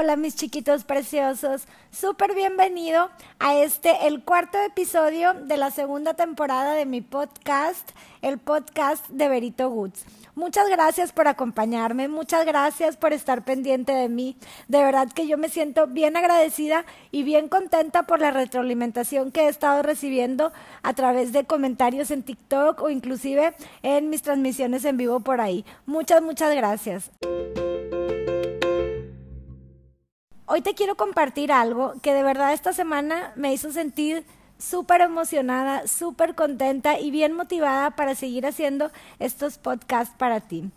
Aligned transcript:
Hola 0.00 0.16
mis 0.16 0.34
chiquitos 0.34 0.84
preciosos, 0.84 1.64
súper 1.92 2.34
bienvenido 2.34 3.10
a 3.38 3.56
este, 3.56 4.06
el 4.06 4.24
cuarto 4.24 4.56
episodio 4.58 5.34
de 5.34 5.58
la 5.58 5.70
segunda 5.70 6.14
temporada 6.14 6.72
de 6.72 6.86
mi 6.86 7.02
podcast, 7.02 7.90
el 8.22 8.38
podcast 8.38 9.06
de 9.08 9.28
Berito 9.28 9.68
Goods. 9.68 10.06
Muchas 10.34 10.70
gracias 10.70 11.12
por 11.12 11.28
acompañarme, 11.28 12.08
muchas 12.08 12.46
gracias 12.46 12.96
por 12.96 13.12
estar 13.12 13.44
pendiente 13.44 13.92
de 13.92 14.08
mí. 14.08 14.38
De 14.68 14.82
verdad 14.82 15.12
que 15.12 15.26
yo 15.26 15.36
me 15.36 15.50
siento 15.50 15.86
bien 15.86 16.16
agradecida 16.16 16.86
y 17.10 17.22
bien 17.22 17.48
contenta 17.48 18.04
por 18.04 18.20
la 18.20 18.30
retroalimentación 18.30 19.30
que 19.30 19.42
he 19.42 19.48
estado 19.48 19.82
recibiendo 19.82 20.50
a 20.82 20.94
través 20.94 21.32
de 21.32 21.44
comentarios 21.44 22.10
en 22.10 22.22
TikTok 22.22 22.80
o 22.80 22.88
inclusive 22.88 23.52
en 23.82 24.08
mis 24.08 24.22
transmisiones 24.22 24.86
en 24.86 24.96
vivo 24.96 25.20
por 25.20 25.42
ahí. 25.42 25.66
Muchas, 25.84 26.22
muchas 26.22 26.56
gracias. 26.56 27.10
Hoy 30.52 30.62
te 30.62 30.74
quiero 30.74 30.96
compartir 30.96 31.52
algo 31.52 31.94
que 32.02 32.12
de 32.12 32.24
verdad 32.24 32.52
esta 32.52 32.72
semana 32.72 33.32
me 33.36 33.52
hizo 33.52 33.70
sentir 33.70 34.24
súper 34.58 35.00
emocionada, 35.00 35.86
súper 35.86 36.34
contenta 36.34 36.98
y 36.98 37.12
bien 37.12 37.34
motivada 37.34 37.92
para 37.92 38.16
seguir 38.16 38.44
haciendo 38.44 38.90
estos 39.20 39.58
podcasts 39.58 40.12
para 40.18 40.40
ti. 40.40 40.68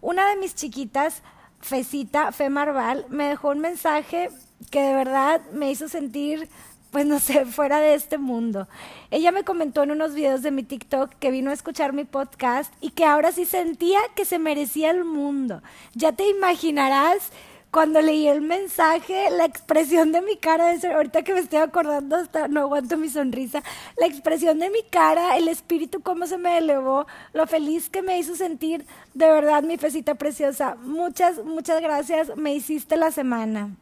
Una 0.00 0.28
de 0.28 0.34
mis 0.34 0.56
chiquitas, 0.56 1.22
Fecita, 1.60 2.32
Fe 2.32 2.50
Marval, 2.50 3.06
me 3.08 3.28
dejó 3.28 3.50
un 3.50 3.60
mensaje 3.60 4.30
que 4.72 4.80
de 4.80 4.94
verdad 4.94 5.40
me 5.52 5.70
hizo 5.70 5.88
sentir, 5.88 6.48
pues 6.90 7.06
no 7.06 7.20
sé, 7.20 7.46
fuera 7.46 7.78
de 7.78 7.94
este 7.94 8.18
mundo. 8.18 8.66
Ella 9.12 9.30
me 9.30 9.44
comentó 9.44 9.84
en 9.84 9.92
unos 9.92 10.12
videos 10.12 10.42
de 10.42 10.50
mi 10.50 10.64
TikTok 10.64 11.08
que 11.20 11.30
vino 11.30 11.50
a 11.50 11.54
escuchar 11.54 11.92
mi 11.92 12.02
podcast 12.02 12.74
y 12.80 12.90
que 12.90 13.04
ahora 13.04 13.30
sí 13.30 13.44
sentía 13.44 14.00
que 14.16 14.24
se 14.24 14.40
merecía 14.40 14.90
el 14.90 15.04
mundo. 15.04 15.62
Ya 15.94 16.10
te 16.10 16.28
imaginarás 16.28 17.30
cuando 17.70 18.00
leí 18.00 18.26
el 18.26 18.40
mensaje, 18.40 19.30
la 19.30 19.44
expresión 19.44 20.10
de 20.10 20.22
mi 20.22 20.36
cara, 20.36 20.74
ahorita 20.94 21.22
que 21.22 21.34
me 21.34 21.40
estoy 21.40 21.60
acordando, 21.60 22.16
hasta 22.16 22.48
no 22.48 22.60
aguanto 22.60 22.96
mi 22.96 23.08
sonrisa, 23.08 23.62
la 23.96 24.06
expresión 24.06 24.58
de 24.58 24.70
mi 24.70 24.82
cara, 24.82 25.36
el 25.36 25.46
espíritu, 25.46 26.00
cómo 26.00 26.26
se 26.26 26.36
me 26.36 26.58
elevó, 26.58 27.06
lo 27.32 27.46
feliz 27.46 27.88
que 27.88 28.02
me 28.02 28.18
hizo 28.18 28.34
sentir, 28.34 28.84
de 29.14 29.30
verdad, 29.30 29.62
mi 29.62 29.76
fecita 29.76 30.16
preciosa. 30.16 30.76
Muchas, 30.82 31.44
muchas 31.44 31.80
gracias, 31.80 32.36
me 32.36 32.54
hiciste 32.54 32.96
la 32.96 33.12
semana. 33.12 33.76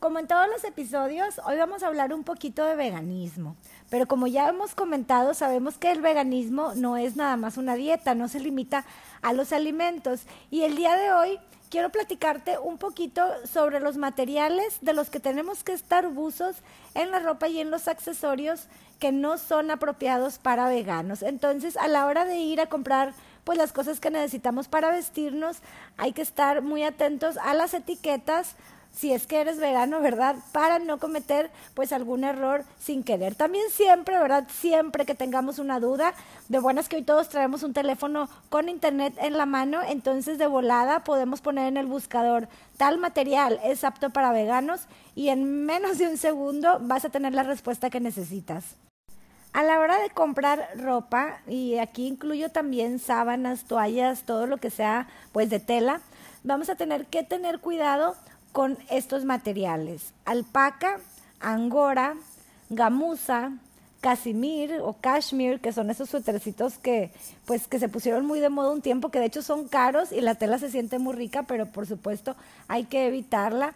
Como 0.00 0.20
en 0.20 0.28
todos 0.28 0.46
los 0.48 0.64
episodios, 0.64 1.40
hoy 1.44 1.58
vamos 1.58 1.82
a 1.82 1.88
hablar 1.88 2.14
un 2.14 2.24
poquito 2.24 2.64
de 2.64 2.76
veganismo. 2.76 3.56
Pero 3.90 4.06
como 4.06 4.26
ya 4.26 4.48
hemos 4.48 4.74
comentado, 4.74 5.34
sabemos 5.34 5.78
que 5.78 5.90
el 5.90 6.02
veganismo 6.02 6.72
no 6.74 6.96
es 6.96 7.16
nada 7.16 7.36
más 7.36 7.56
una 7.56 7.74
dieta, 7.74 8.14
no 8.14 8.28
se 8.28 8.40
limita 8.40 8.84
a 9.22 9.32
los 9.32 9.52
alimentos. 9.52 10.22
Y 10.50 10.62
el 10.62 10.76
día 10.76 10.96
de 10.96 11.12
hoy 11.12 11.38
quiero 11.70 11.90
platicarte 11.90 12.58
un 12.58 12.78
poquito 12.78 13.22
sobre 13.46 13.80
los 13.80 13.96
materiales 13.96 14.78
de 14.80 14.92
los 14.92 15.10
que 15.10 15.20
tenemos 15.20 15.64
que 15.64 15.72
estar 15.72 16.08
buzos 16.08 16.56
en 16.94 17.10
la 17.10 17.18
ropa 17.18 17.48
y 17.48 17.60
en 17.60 17.70
los 17.70 17.88
accesorios 17.88 18.66
que 18.98 19.12
no 19.12 19.38
son 19.38 19.70
apropiados 19.70 20.38
para 20.38 20.68
veganos. 20.68 21.22
Entonces, 21.22 21.76
a 21.76 21.88
la 21.88 22.06
hora 22.06 22.24
de 22.24 22.38
ir 22.38 22.60
a 22.60 22.68
comprar 22.68 23.14
pues 23.44 23.56
las 23.56 23.72
cosas 23.72 24.00
que 24.00 24.10
necesitamos 24.10 24.68
para 24.68 24.90
vestirnos, 24.90 25.58
hay 25.96 26.12
que 26.12 26.20
estar 26.20 26.60
muy 26.60 26.82
atentos 26.82 27.38
a 27.38 27.54
las 27.54 27.72
etiquetas 27.72 28.56
si 28.92 29.12
es 29.12 29.26
que 29.26 29.40
eres 29.40 29.58
vegano, 29.58 30.00
¿verdad? 30.00 30.36
Para 30.52 30.78
no 30.78 30.98
cometer 30.98 31.50
pues 31.74 31.92
algún 31.92 32.24
error 32.24 32.64
sin 32.78 33.02
querer. 33.02 33.34
También 33.34 33.64
siempre, 33.70 34.18
¿verdad? 34.18 34.46
Siempre 34.50 35.06
que 35.06 35.14
tengamos 35.14 35.58
una 35.58 35.80
duda, 35.80 36.14
de 36.48 36.58
buenas 36.58 36.88
que 36.88 36.96
hoy 36.96 37.02
todos 37.02 37.28
traemos 37.28 37.62
un 37.62 37.72
teléfono 37.72 38.28
con 38.48 38.68
internet 38.68 39.14
en 39.20 39.38
la 39.38 39.46
mano, 39.46 39.80
entonces 39.86 40.38
de 40.38 40.46
volada 40.46 41.04
podemos 41.04 41.40
poner 41.40 41.68
en 41.68 41.76
el 41.76 41.86
buscador 41.86 42.48
tal 42.76 42.98
material 42.98 43.60
es 43.64 43.84
apto 43.84 44.10
para 44.10 44.32
veganos 44.32 44.86
y 45.14 45.28
en 45.28 45.66
menos 45.66 45.98
de 45.98 46.08
un 46.08 46.16
segundo 46.16 46.78
vas 46.80 47.04
a 47.04 47.10
tener 47.10 47.34
la 47.34 47.42
respuesta 47.42 47.90
que 47.90 48.00
necesitas. 48.00 48.76
A 49.52 49.62
la 49.62 49.80
hora 49.80 49.98
de 49.98 50.10
comprar 50.10 50.68
ropa, 50.76 51.40
y 51.48 51.78
aquí 51.78 52.06
incluyo 52.06 52.50
también 52.50 52.98
sábanas, 52.98 53.64
toallas, 53.64 54.22
todo 54.22 54.46
lo 54.46 54.58
que 54.58 54.70
sea 54.70 55.08
pues 55.32 55.50
de 55.50 55.58
tela, 55.58 56.00
vamos 56.44 56.68
a 56.68 56.76
tener 56.76 57.06
que 57.06 57.24
tener 57.24 57.58
cuidado 57.58 58.14
con 58.52 58.78
estos 58.90 59.24
materiales. 59.24 60.12
Alpaca, 60.24 60.98
angora, 61.40 62.14
gamuza, 62.70 63.52
casimir 64.00 64.80
o 64.82 64.94
cashmere, 65.00 65.60
que 65.60 65.72
son 65.72 65.90
esos 65.90 66.08
suétercitos 66.10 66.78
que 66.78 67.10
pues 67.46 67.66
que 67.66 67.78
se 67.78 67.88
pusieron 67.88 68.26
muy 68.26 68.40
de 68.40 68.48
moda 68.48 68.70
un 68.70 68.82
tiempo, 68.82 69.10
que 69.10 69.18
de 69.18 69.26
hecho 69.26 69.42
son 69.42 69.68
caros 69.68 70.12
y 70.12 70.20
la 70.20 70.36
tela 70.36 70.58
se 70.58 70.70
siente 70.70 70.98
muy 70.98 71.14
rica, 71.14 71.42
pero 71.44 71.66
por 71.66 71.86
supuesto 71.86 72.36
hay 72.68 72.84
que 72.84 73.06
evitarla. 73.06 73.74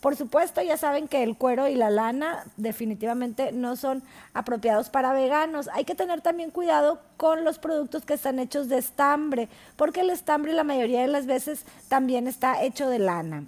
Por 0.00 0.16
supuesto, 0.16 0.62
ya 0.62 0.78
saben 0.78 1.08
que 1.08 1.22
el 1.22 1.36
cuero 1.36 1.68
y 1.68 1.74
la 1.74 1.90
lana 1.90 2.44
definitivamente 2.56 3.52
no 3.52 3.76
son 3.76 4.02
apropiados 4.32 4.88
para 4.88 5.12
veganos. 5.12 5.68
Hay 5.74 5.84
que 5.84 5.94
tener 5.94 6.22
también 6.22 6.50
cuidado 6.50 7.02
con 7.18 7.44
los 7.44 7.58
productos 7.58 8.06
que 8.06 8.14
están 8.14 8.38
hechos 8.38 8.70
de 8.70 8.78
estambre, 8.78 9.50
porque 9.76 10.00
el 10.00 10.08
estambre 10.08 10.54
la 10.54 10.64
mayoría 10.64 11.02
de 11.02 11.08
las 11.08 11.26
veces 11.26 11.66
también 11.88 12.28
está 12.28 12.62
hecho 12.62 12.88
de 12.88 12.98
lana 12.98 13.44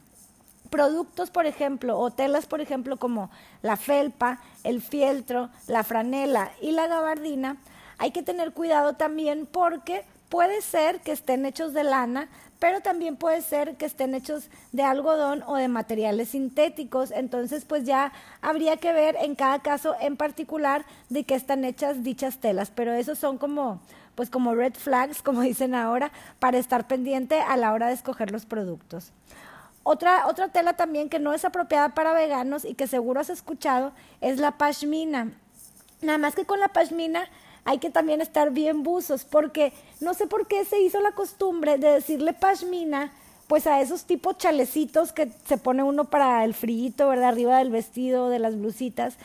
productos, 0.73 1.31
por 1.31 1.45
ejemplo, 1.45 1.99
o 1.99 2.11
telas, 2.11 2.47
por 2.47 2.63
ejemplo, 2.63 2.97
como 2.97 3.31
la 3.61 3.77
felpa, 3.77 4.41
el 4.65 4.81
fieltro, 4.81 5.51
la 5.69 5.85
franela 5.85 6.51
y 6.63 6.73
la 6.73 6.87
gabardina, 6.89 7.59
hay 7.99 8.11
que 8.11 8.23
tener 8.23 8.53
cuidado 8.53 8.95
también 8.95 9.47
porque 9.47 10.05
puede 10.31 10.63
ser 10.63 11.01
que 11.01 11.13
estén 11.13 11.45
hechos 11.45 11.75
de 11.75 11.85
lana, 11.85 12.31
pero 12.59 12.81
también 12.81 13.17
puede 13.17 13.43
ser 13.43 13.77
que 13.77 13.85
estén 13.85 14.15
hechos 14.15 14.49
de 14.73 14.83
algodón 14.83 15.43
o 15.47 15.57
de 15.57 15.69
materiales 15.69 16.31
sintéticos. 16.31 17.11
Entonces, 17.11 17.67
pues 17.67 17.85
ya 17.85 18.13
habría 18.41 18.79
que 18.79 18.95
ver 18.95 19.15
en 19.21 19.35
cada 19.35 19.59
caso 19.59 19.95
en 20.01 20.17
particular 20.17 20.87
de 21.11 21.25
qué 21.25 21.35
están 21.35 21.67
hechas 21.67 22.03
dichas 22.03 22.39
telas. 22.39 22.71
Pero 22.75 22.95
esos 22.95 23.19
son 23.19 23.37
como, 23.37 23.83
pues 24.15 24.31
como 24.31 24.55
red 24.55 24.73
flags, 24.73 25.21
como 25.25 25.43
dicen 25.43 25.75
ahora, 25.75 26.13
para 26.39 26.57
estar 26.57 26.87
pendiente 26.87 27.41
a 27.41 27.59
la 27.59 27.75
hora 27.75 27.89
de 27.89 27.95
escoger 27.95 28.31
los 28.31 28.47
productos. 28.47 29.13
Otra, 29.85 30.27
otra 30.29 30.49
tela 30.49 30.75
también 30.75 31.09
que 31.09 31.19
no 31.19 31.33
es 31.33 31.45
apropiada 31.45 31.91
para 31.91 32.13
veganos 32.13 32.65
y 32.65 32.75
que 32.75 32.87
seguro 32.87 33.21
has 33.21 33.31
escuchado 33.31 33.93
es 34.21 34.39
la 34.39 34.53
pashmina. 34.53 35.33
Nada 36.01 36.19
más 36.19 36.35
que 36.35 36.45
con 36.45 36.61
la 36.61 36.69
pashmina 36.69 37.29
hay 37.65 37.79
que 37.79 37.91
también 37.91 38.21
estar 38.21 38.51
bien 38.51 38.83
buzos, 38.83 39.25
porque 39.25 39.73
no 40.01 40.15
sé 40.15 40.27
por 40.27 40.47
qué 40.47 40.65
se 40.65 40.81
hizo 40.81 41.01
la 41.01 41.13
costumbre 41.13 41.79
de 41.79 41.91
decirle 41.91 42.33
pashmina 42.33 43.13
pues 43.47 43.67
a 43.67 43.81
esos 43.81 44.05
tipos 44.05 44.39
chalecitos 44.39 45.13
que 45.13 45.31
se 45.47 45.59
pone 45.59 45.83
uno 45.83 46.05
para 46.05 46.45
el 46.45 46.55
frío, 46.55 47.09
¿verdad? 47.09 47.29
Arriba 47.29 47.59
del 47.59 47.71
vestido, 47.71 48.31
de 48.31 48.39
las 48.39 48.57
blusitas. 48.57 49.17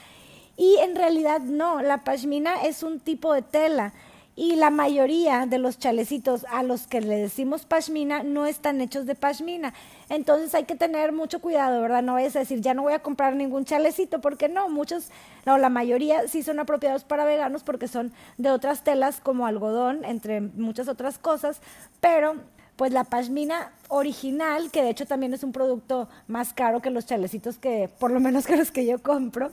Y 0.58 0.76
en 0.78 0.96
realidad 0.96 1.40
no, 1.40 1.82
la 1.82 2.04
pashmina 2.04 2.64
es 2.64 2.84
un 2.84 3.00
tipo 3.00 3.32
de 3.32 3.42
tela 3.42 3.94
y 4.38 4.56
la 4.56 4.70
mayoría 4.70 5.48
de 5.48 5.58
los 5.58 5.80
chalecitos 5.80 6.46
a 6.52 6.62
los 6.62 6.86
que 6.86 7.02
le 7.02 7.18
decimos 7.18 7.66
pashmina 7.66 8.22
no 8.22 8.46
están 8.46 8.80
hechos 8.82 9.08
de 9.08 9.16
pashmina. 9.16 9.74
Entonces 10.10 10.54
hay 10.54 10.66
que 10.66 10.76
tener 10.76 11.12
mucho 11.12 11.42
cuidado, 11.42 11.82
¿verdad? 11.82 12.04
No 12.04 12.14
vayas 12.14 12.36
a 12.36 12.40
decir, 12.40 12.62
ya 12.62 12.76
no 12.76 12.84
voy 12.84 12.94
a 12.94 13.00
comprar 13.00 13.36
ningún 13.36 13.66
chalecito, 13.66 14.22
porque 14.22 14.48
no, 14.48 14.70
muchos, 14.70 15.10
no, 15.48 15.58
la 15.58 15.70
mayoría 15.70 16.28
sí 16.28 16.44
son 16.44 16.60
apropiados 16.60 17.04
para 17.04 17.26
veganos 17.26 17.64
porque 17.64 17.88
son 17.88 18.14
de 18.38 18.52
otras 18.52 18.84
telas 18.84 19.20
como 19.20 19.48
algodón, 19.48 20.06
entre 20.06 20.40
muchas 20.40 20.88
otras 20.88 21.18
cosas, 21.18 21.60
pero 22.00 22.36
pues 22.76 22.94
la 22.94 23.06
pashmina 23.06 23.72
original, 23.88 24.70
que 24.70 24.84
de 24.84 24.92
hecho 24.92 25.08
también 25.08 25.34
es 25.34 25.44
un 25.44 25.52
producto 25.52 26.10
más 26.28 26.54
caro 26.54 26.80
que 26.80 26.92
los 26.92 27.08
chalecitos 27.08 27.58
que, 27.58 27.90
por 28.00 28.12
lo 28.12 28.20
menos 28.20 28.46
que 28.46 28.56
los 28.56 28.70
que 28.70 28.86
yo 28.86 29.02
compro, 29.02 29.52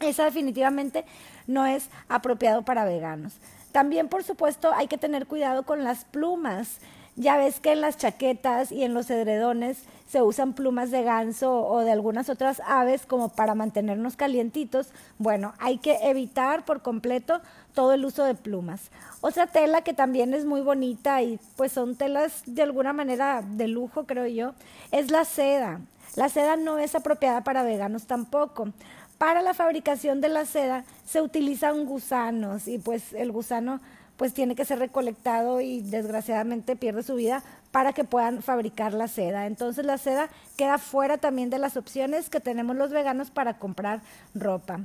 esa 0.00 0.24
definitivamente 0.24 1.04
no 1.46 1.66
es 1.66 1.90
apropiado 2.08 2.64
para 2.64 2.86
veganos. 2.86 3.34
También, 3.76 4.08
por 4.08 4.24
supuesto, 4.24 4.72
hay 4.74 4.86
que 4.86 4.96
tener 4.96 5.26
cuidado 5.26 5.64
con 5.64 5.84
las 5.84 6.06
plumas. 6.06 6.78
Ya 7.14 7.36
ves 7.36 7.60
que 7.60 7.72
en 7.72 7.82
las 7.82 7.98
chaquetas 7.98 8.72
y 8.72 8.84
en 8.84 8.94
los 8.94 9.10
edredones 9.10 9.82
se 10.08 10.22
usan 10.22 10.54
plumas 10.54 10.90
de 10.90 11.02
ganso 11.02 11.62
o 11.68 11.80
de 11.80 11.92
algunas 11.92 12.30
otras 12.30 12.62
aves 12.66 13.04
como 13.04 13.28
para 13.28 13.54
mantenernos 13.54 14.16
calientitos. 14.16 14.88
Bueno, 15.18 15.52
hay 15.58 15.76
que 15.76 15.98
evitar 16.08 16.64
por 16.64 16.80
completo 16.80 17.42
todo 17.74 17.92
el 17.92 18.06
uso 18.06 18.24
de 18.24 18.34
plumas. 18.34 18.90
Otra 19.20 19.46
tela 19.46 19.82
que 19.82 19.92
también 19.92 20.32
es 20.32 20.46
muy 20.46 20.62
bonita 20.62 21.20
y 21.20 21.38
pues 21.56 21.72
son 21.72 21.96
telas 21.96 22.44
de 22.46 22.62
alguna 22.62 22.94
manera 22.94 23.42
de 23.42 23.68
lujo, 23.68 24.06
creo 24.06 24.26
yo, 24.26 24.54
es 24.90 25.10
la 25.10 25.26
seda. 25.26 25.82
La 26.14 26.30
seda 26.30 26.56
no 26.56 26.78
es 26.78 26.94
apropiada 26.94 27.44
para 27.44 27.62
veganos 27.62 28.06
tampoco 28.06 28.72
para 29.18 29.42
la 29.42 29.54
fabricación 29.54 30.20
de 30.20 30.28
la 30.28 30.44
seda 30.44 30.84
se 31.06 31.22
utilizan 31.22 31.86
gusanos 31.86 32.68
y 32.68 32.78
pues 32.78 33.12
el 33.12 33.32
gusano 33.32 33.80
pues 34.16 34.32
tiene 34.32 34.54
que 34.54 34.64
ser 34.64 34.78
recolectado 34.78 35.60
y 35.60 35.82
desgraciadamente 35.82 36.76
pierde 36.76 37.02
su 37.02 37.14
vida 37.16 37.42
para 37.70 37.92
que 37.92 38.04
puedan 38.04 38.42
fabricar 38.42 38.94
la 38.94 39.08
seda. 39.08 39.46
Entonces 39.46 39.84
la 39.84 39.98
seda 39.98 40.30
queda 40.56 40.78
fuera 40.78 41.18
también 41.18 41.50
de 41.50 41.58
las 41.58 41.76
opciones 41.76 42.30
que 42.30 42.40
tenemos 42.40 42.76
los 42.76 42.90
veganos 42.90 43.30
para 43.30 43.58
comprar 43.58 44.00
ropa. 44.34 44.80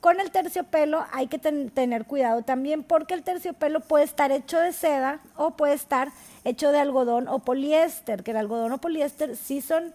Con 0.00 0.20
el 0.20 0.30
terciopelo 0.30 1.04
hay 1.10 1.26
que 1.26 1.38
tener 1.38 2.04
cuidado 2.04 2.42
también 2.42 2.84
porque 2.84 3.14
el 3.14 3.24
terciopelo 3.24 3.80
puede 3.80 4.04
estar 4.04 4.30
hecho 4.30 4.60
de 4.60 4.72
seda 4.72 5.18
o 5.34 5.52
puede 5.52 5.74
estar 5.74 6.12
hecho 6.44 6.70
de 6.70 6.78
algodón 6.78 7.26
o 7.26 7.40
poliéster, 7.40 8.22
que 8.22 8.30
el 8.30 8.36
algodón 8.36 8.70
o 8.70 8.78
poliéster 8.78 9.36
sí 9.36 9.60
son 9.60 9.92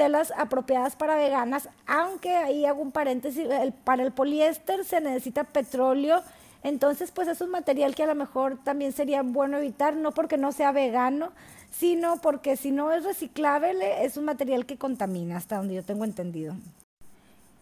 telas 0.00 0.32
apropiadas 0.34 0.96
para 0.96 1.14
veganas, 1.14 1.68
aunque 1.86 2.34
ahí 2.34 2.64
hago 2.64 2.80
un 2.80 2.90
paréntesis, 2.90 3.46
para 3.84 4.02
el 4.02 4.12
poliéster 4.12 4.82
se 4.82 4.98
necesita 5.02 5.44
petróleo, 5.44 6.22
entonces 6.62 7.10
pues 7.10 7.28
es 7.28 7.42
un 7.42 7.50
material 7.50 7.94
que 7.94 8.04
a 8.04 8.06
lo 8.06 8.14
mejor 8.14 8.56
también 8.64 8.92
sería 8.92 9.20
bueno 9.20 9.58
evitar, 9.58 9.94
no 9.94 10.12
porque 10.12 10.38
no 10.38 10.52
sea 10.52 10.72
vegano, 10.72 11.32
sino 11.70 12.16
porque 12.22 12.56
si 12.56 12.70
no 12.70 12.90
es 12.92 13.04
reciclable 13.04 14.02
es 14.02 14.16
un 14.16 14.24
material 14.24 14.64
que 14.64 14.78
contamina, 14.78 15.36
hasta 15.36 15.58
donde 15.58 15.74
yo 15.74 15.82
tengo 15.82 16.06
entendido. 16.06 16.54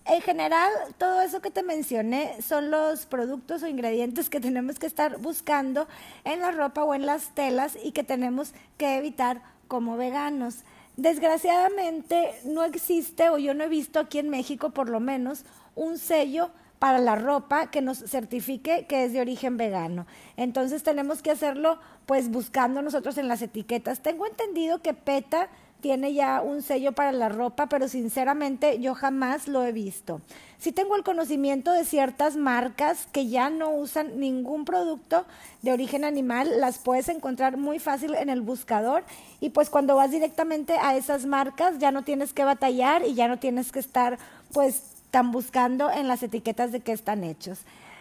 En 0.05 0.21
general, 0.21 0.71
todo 0.97 1.21
eso 1.21 1.41
que 1.43 1.51
te 1.51 1.65
mencioné 1.65 2.41
son 2.41 2.71
los 2.71 3.05
productos 3.07 3.65
o 3.65 3.67
ingredientes 3.67 4.31
que 4.31 4.39
tenemos 4.39 4.79
que 4.79 4.87
estar 4.87 5.19
buscando 5.19 5.89
en 6.23 6.39
la 6.39 6.53
ropa 6.53 6.85
o 6.85 6.95
en 6.95 7.05
las 7.05 7.35
telas 7.35 7.77
y 7.83 7.91
que 7.91 8.05
tenemos 8.05 8.53
que 8.77 8.97
evitar 8.97 9.43
como 9.67 9.97
veganos. 9.97 10.63
Desgraciadamente 10.99 12.35
no 12.45 12.65
existe, 12.65 13.31
o 13.31 13.39
yo 13.39 13.55
no 13.55 13.63
he 13.63 13.69
visto 13.69 14.01
aquí 14.01 14.19
en 14.19 14.31
México 14.31 14.71
por 14.71 14.89
lo 14.89 14.99
menos, 14.99 15.45
un 15.77 15.97
sello 15.97 16.51
para 16.81 16.99
la 16.99 17.15
ropa 17.15 17.71
que 17.71 17.81
nos 17.83 17.99
certifique 17.99 18.85
que 18.89 19.05
es 19.05 19.13
de 19.13 19.21
origen 19.21 19.57
vegano. 19.57 20.09
Entonces 20.37 20.83
tenemos 20.83 21.23
que 21.23 21.31
hacerlo 21.31 21.79
pues 22.05 22.33
buscando 22.33 22.83
nosotros 22.83 23.17
en 23.17 23.29
las 23.29 23.43
etiquetas. 23.43 24.01
Tengo 24.01 24.27
entendido 24.27 24.83
que 24.83 24.93
PETA 24.93 25.49
tiene 25.81 26.13
ya 26.13 26.43
un 26.43 26.63
sello 26.63 26.93
para 26.93 27.13
la 27.13 27.29
ropa, 27.29 27.69
pero 27.69 27.89
sinceramente 27.89 28.81
yo 28.81 28.95
jamás 28.95 29.49
lo 29.49 29.65
he 29.65 29.73
visto. 29.73 30.21
Sí 30.59 30.73
tengo 30.73 30.97
el 30.97 31.05
conocimiento 31.05 31.73
de 31.73 31.85
ciertas 31.85 32.37
marcas 32.37 33.07
que 33.13 33.29
ya 33.29 33.49
no 33.49 33.71
usan 33.71 34.19
ningún 34.19 34.65
producto 34.65 35.25
de 35.63 35.73
origen 35.73 36.05
animal, 36.05 36.61
las 36.61 36.79
puedes 36.79 37.09
encontrar 37.09 37.57
muy 37.57 37.79
fácil 37.79 38.15
en 38.15 38.29
el 38.29 38.41
buscador 38.41 39.05
y 39.41 39.51
pues 39.51 39.71
cuando 39.71 39.95
vas 39.95 40.11
directamente 40.11 40.75
a 40.75 40.97
esas 40.97 41.27
marcas 41.27 41.79
ya 41.79 41.93
no 41.93 42.03
tienes 42.03 42.33
que 42.33 42.45
batallar 42.45 43.05
y 43.07 43.15
ya 43.15 43.29
no 43.29 43.39
tienes 43.39 43.71
que 43.71 43.79
estar 43.79 44.19
pues 44.53 44.83
tan 45.11 45.31
buscando 45.31 45.91
en 45.91 46.09
las 46.09 46.23
etiquetas 46.23 46.73
de 46.73 46.81
qué 46.81 46.93
están 46.93 47.25
hechos. 47.25 47.61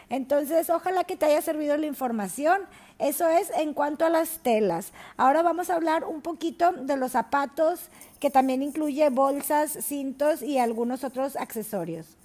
Entonces, 0.09 0.69
ojalá 0.69 1.03
que 1.03 1.15
te 1.15 1.25
haya 1.25 1.41
servido 1.41 1.75
la 1.77 1.85
información. 1.85 2.61
Eso 2.99 3.27
es 3.29 3.51
en 3.51 3.73
cuanto 3.73 4.05
a 4.05 4.09
las 4.09 4.39
telas. 4.39 4.93
Ahora 5.17 5.41
vamos 5.41 5.69
a 5.69 5.75
hablar 5.75 6.05
un 6.05 6.21
poquito 6.21 6.71
de 6.71 6.97
los 6.97 7.11
zapatos, 7.11 7.89
que 8.19 8.29
también 8.29 8.63
incluye 8.63 9.09
bolsas, 9.09 9.71
cintos 9.71 10.41
y 10.41 10.57
algunos 10.57 11.03
otros 11.03 11.35
accesorios. 11.35 12.17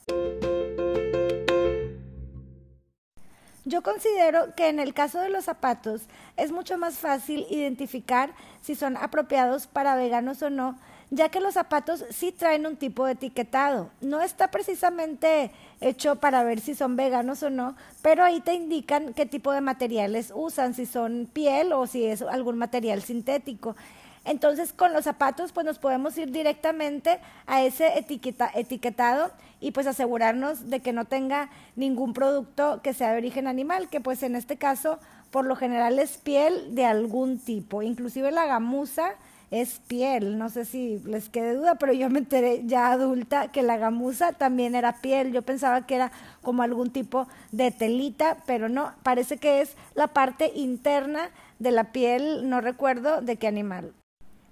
Yo 3.64 3.82
considero 3.82 4.54
que 4.56 4.68
en 4.68 4.80
el 4.80 4.92
caso 4.92 5.20
de 5.20 5.28
los 5.28 5.44
zapatos 5.44 6.02
es 6.36 6.50
mucho 6.50 6.78
más 6.78 6.98
fácil 6.98 7.46
identificar 7.48 8.34
si 8.60 8.74
son 8.74 8.96
apropiados 8.96 9.68
para 9.68 9.94
veganos 9.94 10.42
o 10.42 10.50
no, 10.50 10.76
ya 11.12 11.28
que 11.28 11.40
los 11.40 11.54
zapatos 11.54 12.06
sí 12.08 12.32
traen 12.32 12.64
un 12.66 12.76
tipo 12.76 13.04
de 13.04 13.12
etiquetado. 13.12 13.90
No 14.00 14.22
está 14.22 14.50
precisamente 14.50 15.50
hecho 15.82 16.16
para 16.16 16.42
ver 16.42 16.58
si 16.58 16.74
son 16.74 16.96
veganos 16.96 17.42
o 17.42 17.50
no, 17.50 17.76
pero 18.00 18.24
ahí 18.24 18.40
te 18.40 18.54
indican 18.54 19.12
qué 19.12 19.26
tipo 19.26 19.52
de 19.52 19.60
materiales 19.60 20.32
usan, 20.34 20.72
si 20.72 20.86
son 20.86 21.28
piel 21.30 21.74
o 21.74 21.86
si 21.86 22.06
es 22.06 22.22
algún 22.22 22.56
material 22.56 23.02
sintético. 23.02 23.76
Entonces, 24.24 24.72
con 24.72 24.94
los 24.94 25.04
zapatos, 25.04 25.52
pues 25.52 25.66
nos 25.66 25.78
podemos 25.78 26.16
ir 26.16 26.32
directamente 26.32 27.20
a 27.46 27.62
ese 27.62 27.92
etiquetado 27.98 29.32
y 29.60 29.72
pues 29.72 29.86
asegurarnos 29.86 30.70
de 30.70 30.80
que 30.80 30.94
no 30.94 31.04
tenga 31.04 31.50
ningún 31.76 32.14
producto 32.14 32.80
que 32.82 32.94
sea 32.94 33.12
de 33.12 33.18
origen 33.18 33.48
animal, 33.48 33.90
que 33.90 34.00
pues 34.00 34.22
en 34.22 34.34
este 34.34 34.56
caso, 34.56 34.98
por 35.30 35.44
lo 35.44 35.56
general 35.56 35.98
es 35.98 36.16
piel 36.16 36.74
de 36.74 36.86
algún 36.86 37.38
tipo, 37.38 37.82
inclusive 37.82 38.30
la 38.30 38.46
gamuza 38.46 39.12
es 39.52 39.80
piel. 39.86 40.38
No 40.38 40.48
sé 40.48 40.64
si 40.64 40.98
les 41.04 41.28
quede 41.28 41.54
duda, 41.54 41.76
pero 41.76 41.92
yo 41.92 42.10
me 42.10 42.18
enteré 42.18 42.62
ya 42.64 42.90
adulta 42.90 43.52
que 43.52 43.62
la 43.62 43.76
gamuza 43.76 44.32
también 44.32 44.74
era 44.74 45.00
piel. 45.00 45.30
Yo 45.30 45.42
pensaba 45.42 45.86
que 45.86 45.94
era 45.94 46.10
como 46.40 46.62
algún 46.62 46.90
tipo 46.90 47.28
de 47.52 47.70
telita, 47.70 48.38
pero 48.46 48.68
no, 48.68 48.92
parece 49.02 49.36
que 49.36 49.60
es 49.60 49.76
la 49.94 50.08
parte 50.08 50.50
interna 50.54 51.28
de 51.58 51.70
la 51.70 51.92
piel, 51.92 52.48
no 52.48 52.60
recuerdo 52.60 53.20
de 53.20 53.36
qué 53.36 53.46
animal. 53.46 53.92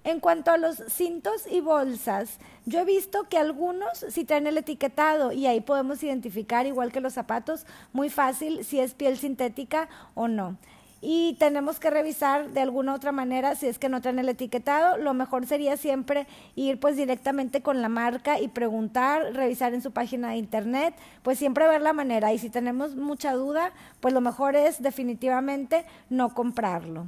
En 0.03 0.19
cuanto 0.19 0.51
a 0.51 0.57
los 0.57 0.77
cintos 0.87 1.45
y 1.49 1.61
bolsas, 1.61 2.37
yo 2.65 2.79
he 2.79 2.85
visto 2.85 3.27
que 3.27 3.37
algunos 3.37 4.05
sí 4.09 4.23
traen 4.23 4.47
el 4.47 4.57
etiquetado 4.57 5.31
y 5.31 5.45
ahí 5.45 5.61
podemos 5.61 6.01
identificar, 6.01 6.65
igual 6.65 6.91
que 6.91 7.01
los 7.01 7.13
zapatos, 7.13 7.65
muy 7.91 8.09
fácil 8.09 8.63
si 8.63 8.79
es 8.79 8.93
piel 8.93 9.17
sintética 9.17 9.89
o 10.15 10.27
no 10.27 10.57
y 11.01 11.35
tenemos 11.39 11.79
que 11.79 11.89
revisar 11.89 12.51
de 12.51 12.61
alguna 12.61 12.93
otra 12.93 13.11
manera 13.11 13.55
si 13.55 13.65
es 13.65 13.79
que 13.79 13.89
no 13.89 14.01
traen 14.01 14.19
el 14.19 14.29
etiquetado. 14.29 14.97
Lo 14.97 15.13
mejor 15.15 15.47
sería 15.47 15.75
siempre 15.75 16.27
ir 16.55 16.79
pues 16.79 16.95
directamente 16.95 17.61
con 17.61 17.81
la 17.81 17.89
marca 17.89 18.39
y 18.39 18.47
preguntar, 18.47 19.33
revisar 19.33 19.73
en 19.73 19.81
su 19.81 19.91
página 19.91 20.29
de 20.29 20.37
internet, 20.37 20.93
pues 21.23 21.39
siempre 21.39 21.67
ver 21.67 21.81
la 21.81 21.93
manera 21.93 22.31
y 22.33 22.37
si 22.37 22.49
tenemos 22.49 22.95
mucha 22.95 23.33
duda, 23.33 23.71
pues 23.99 24.13
lo 24.13 24.21
mejor 24.21 24.55
es 24.55 24.81
definitivamente 24.81 25.85
no 26.09 26.33
comprarlo. 26.33 27.07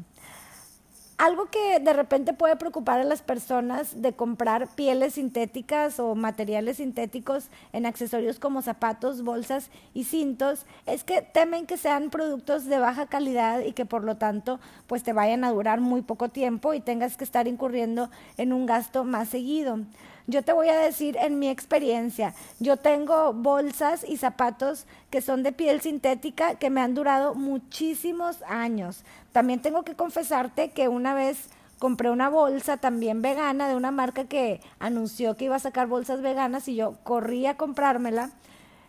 Algo 1.20 1.46
que 1.46 1.80
de 1.80 1.94
repente 1.94 2.34
puede 2.34 2.56
preocupar 2.56 3.00
a 3.00 3.04
las 3.04 3.22
personas 3.22 4.02
de 4.02 4.14
comprar 4.14 4.68
pieles 4.70 5.14
sintéticas 5.14 6.00
o 6.00 6.16
materiales 6.16 6.78
sintéticos 6.78 7.50
en 7.72 7.86
accesorios 7.86 8.40
como 8.40 8.64
zapatos, 8.64 9.24
bolsas 9.24 9.70
y 9.94 10.06
cintos 10.06 10.66
es 10.88 11.04
que 11.04 11.22
temen 11.22 11.68
que 11.68 11.78
sean 11.78 12.10
productos 12.10 12.66
de 12.66 12.80
baja 12.80 13.06
calidad 13.06 13.60
y 13.60 13.74
que 13.74 13.86
por 13.86 14.04
lo 14.04 14.18
tanto 14.18 14.60
pues 14.88 15.04
te 15.04 15.14
vayan 15.14 15.44
a 15.44 15.52
durar 15.52 15.82
muy 15.82 16.02
poco 16.02 16.30
tiempo 16.30 16.74
y 16.74 16.82
tengas 16.82 17.16
que 17.16 17.24
estar 17.24 17.48
incurriendo 17.48 18.10
en 18.38 18.52
un 18.52 18.66
gasto 18.66 19.04
más 19.04 19.30
seguido. 19.30 19.80
Yo 20.26 20.42
te 20.42 20.54
voy 20.54 20.70
a 20.70 20.78
decir 20.78 21.18
en 21.18 21.38
mi 21.38 21.50
experiencia, 21.50 22.34
yo 22.60 22.78
tengo 22.78 23.34
bolsas 23.34 24.06
y 24.08 24.16
zapatos 24.16 24.86
que 25.10 25.22
son 25.22 25.44
de 25.44 25.52
piel 25.52 25.82
sintética 25.82 26.56
que 26.56 26.70
me 26.70 26.80
han 26.80 26.96
durado 26.96 27.36
muchísimos 27.36 28.42
años. 28.44 29.04
También 29.34 29.62
tengo 29.62 29.84
que 29.84 29.96
confesarte 29.96 30.72
que 30.72 30.88
una 30.88 31.14
vez 31.14 31.50
compré 31.80 32.10
una 32.12 32.30
bolsa 32.30 32.78
también 32.78 33.22
vegana 33.22 33.68
de 33.68 33.76
una 33.76 33.92
marca 33.92 34.24
que 34.24 34.62
anunció 34.80 35.36
que 35.36 35.46
iba 35.46 35.58
a 35.58 35.60
sacar 35.60 35.88
bolsas 35.88 36.22
veganas 36.22 36.70
y 36.70 36.76
yo 36.76 36.96
corrí 37.04 37.46
a 37.46 37.58
comprármela. 37.58 38.30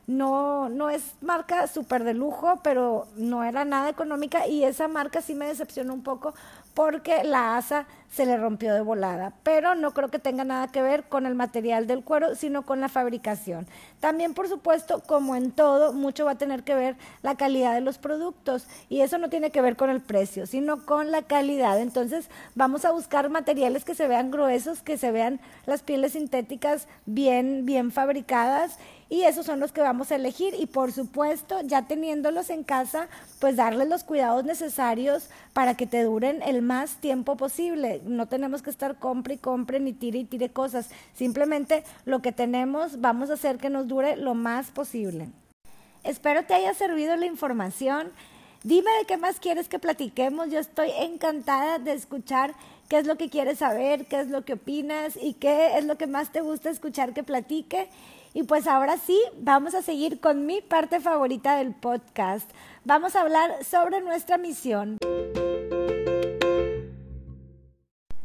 No, 0.06 0.68
no 0.68 0.90
es 0.90 1.14
marca 1.22 1.66
súper 1.66 2.04
de 2.04 2.12
lujo, 2.12 2.60
pero 2.62 3.08
no 3.16 3.42
era 3.42 3.64
nada 3.64 3.88
económica 3.88 4.46
y 4.46 4.62
esa 4.62 4.86
marca 4.86 5.22
sí 5.22 5.34
me 5.34 5.46
decepcionó 5.46 5.94
un 5.94 6.02
poco 6.02 6.34
porque 6.74 7.24
la 7.24 7.56
asa 7.56 7.86
se 8.14 8.26
le 8.26 8.36
rompió 8.36 8.72
de 8.72 8.80
volada, 8.80 9.32
pero 9.42 9.74
no 9.74 9.92
creo 9.92 10.08
que 10.08 10.20
tenga 10.20 10.44
nada 10.44 10.68
que 10.68 10.82
ver 10.82 11.02
con 11.04 11.26
el 11.26 11.34
material 11.34 11.88
del 11.88 12.04
cuero, 12.04 12.36
sino 12.36 12.62
con 12.62 12.80
la 12.80 12.88
fabricación. 12.88 13.66
También, 13.98 14.34
por 14.34 14.48
supuesto, 14.48 15.02
como 15.04 15.34
en 15.34 15.50
todo, 15.50 15.92
mucho 15.92 16.24
va 16.24 16.32
a 16.32 16.38
tener 16.38 16.62
que 16.62 16.76
ver 16.76 16.96
la 17.22 17.34
calidad 17.34 17.74
de 17.74 17.80
los 17.80 17.98
productos 17.98 18.68
y 18.88 19.00
eso 19.00 19.18
no 19.18 19.30
tiene 19.30 19.50
que 19.50 19.60
ver 19.60 19.74
con 19.74 19.90
el 19.90 20.00
precio, 20.00 20.46
sino 20.46 20.86
con 20.86 21.10
la 21.10 21.22
calidad. 21.22 21.80
Entonces, 21.80 22.28
vamos 22.54 22.84
a 22.84 22.92
buscar 22.92 23.30
materiales 23.30 23.84
que 23.84 23.96
se 23.96 24.06
vean 24.06 24.30
gruesos, 24.30 24.82
que 24.82 24.96
se 24.96 25.10
vean 25.10 25.40
las 25.66 25.82
pieles 25.82 26.12
sintéticas 26.12 26.86
bien 27.06 27.66
bien 27.66 27.90
fabricadas 27.90 28.78
y 29.08 29.22
esos 29.22 29.46
son 29.46 29.60
los 29.60 29.72
que 29.72 29.80
vamos 29.80 30.10
a 30.10 30.16
elegir 30.16 30.54
y 30.58 30.66
por 30.66 30.92
supuesto 30.92 31.60
ya 31.62 31.86
teniéndolos 31.86 32.50
en 32.50 32.64
casa 32.64 33.08
pues 33.38 33.56
darles 33.56 33.88
los 33.88 34.02
cuidados 34.02 34.44
necesarios 34.44 35.28
para 35.52 35.76
que 35.76 35.86
te 35.86 36.02
duren 36.02 36.42
el 36.42 36.62
más 36.62 36.96
tiempo 36.96 37.36
posible 37.36 38.00
no 38.04 38.26
tenemos 38.26 38.62
que 38.62 38.70
estar 38.70 38.98
compre 38.98 39.34
y 39.34 39.38
compre 39.38 39.80
ni 39.80 39.92
tire 39.92 40.20
y 40.20 40.24
tire 40.24 40.50
cosas 40.50 40.90
simplemente 41.14 41.84
lo 42.04 42.20
que 42.22 42.32
tenemos 42.32 43.00
vamos 43.00 43.30
a 43.30 43.34
hacer 43.34 43.58
que 43.58 43.70
nos 43.70 43.88
dure 43.88 44.16
lo 44.16 44.34
más 44.34 44.70
posible 44.70 45.28
espero 46.02 46.44
te 46.44 46.54
haya 46.54 46.74
servido 46.74 47.16
la 47.16 47.26
información 47.26 48.12
Dime 48.64 48.90
de 48.98 49.04
qué 49.04 49.18
más 49.18 49.40
quieres 49.40 49.68
que 49.68 49.78
platiquemos. 49.78 50.50
Yo 50.50 50.58
estoy 50.58 50.88
encantada 50.98 51.78
de 51.78 51.92
escuchar 51.92 52.54
qué 52.88 52.96
es 52.96 53.06
lo 53.06 53.16
que 53.16 53.28
quieres 53.28 53.58
saber, 53.58 54.06
qué 54.06 54.20
es 54.20 54.28
lo 54.28 54.46
que 54.46 54.54
opinas 54.54 55.18
y 55.20 55.34
qué 55.34 55.76
es 55.76 55.84
lo 55.84 55.98
que 55.98 56.06
más 56.06 56.32
te 56.32 56.40
gusta 56.40 56.70
escuchar 56.70 57.12
que 57.12 57.22
platique. 57.22 57.90
Y 58.32 58.44
pues 58.44 58.66
ahora 58.66 58.96
sí, 58.96 59.20
vamos 59.38 59.74
a 59.74 59.82
seguir 59.82 60.18
con 60.18 60.46
mi 60.46 60.62
parte 60.62 61.00
favorita 61.00 61.58
del 61.58 61.74
podcast. 61.74 62.50
Vamos 62.86 63.16
a 63.16 63.20
hablar 63.20 63.62
sobre 63.64 64.00
nuestra 64.00 64.38
misión. 64.38 64.96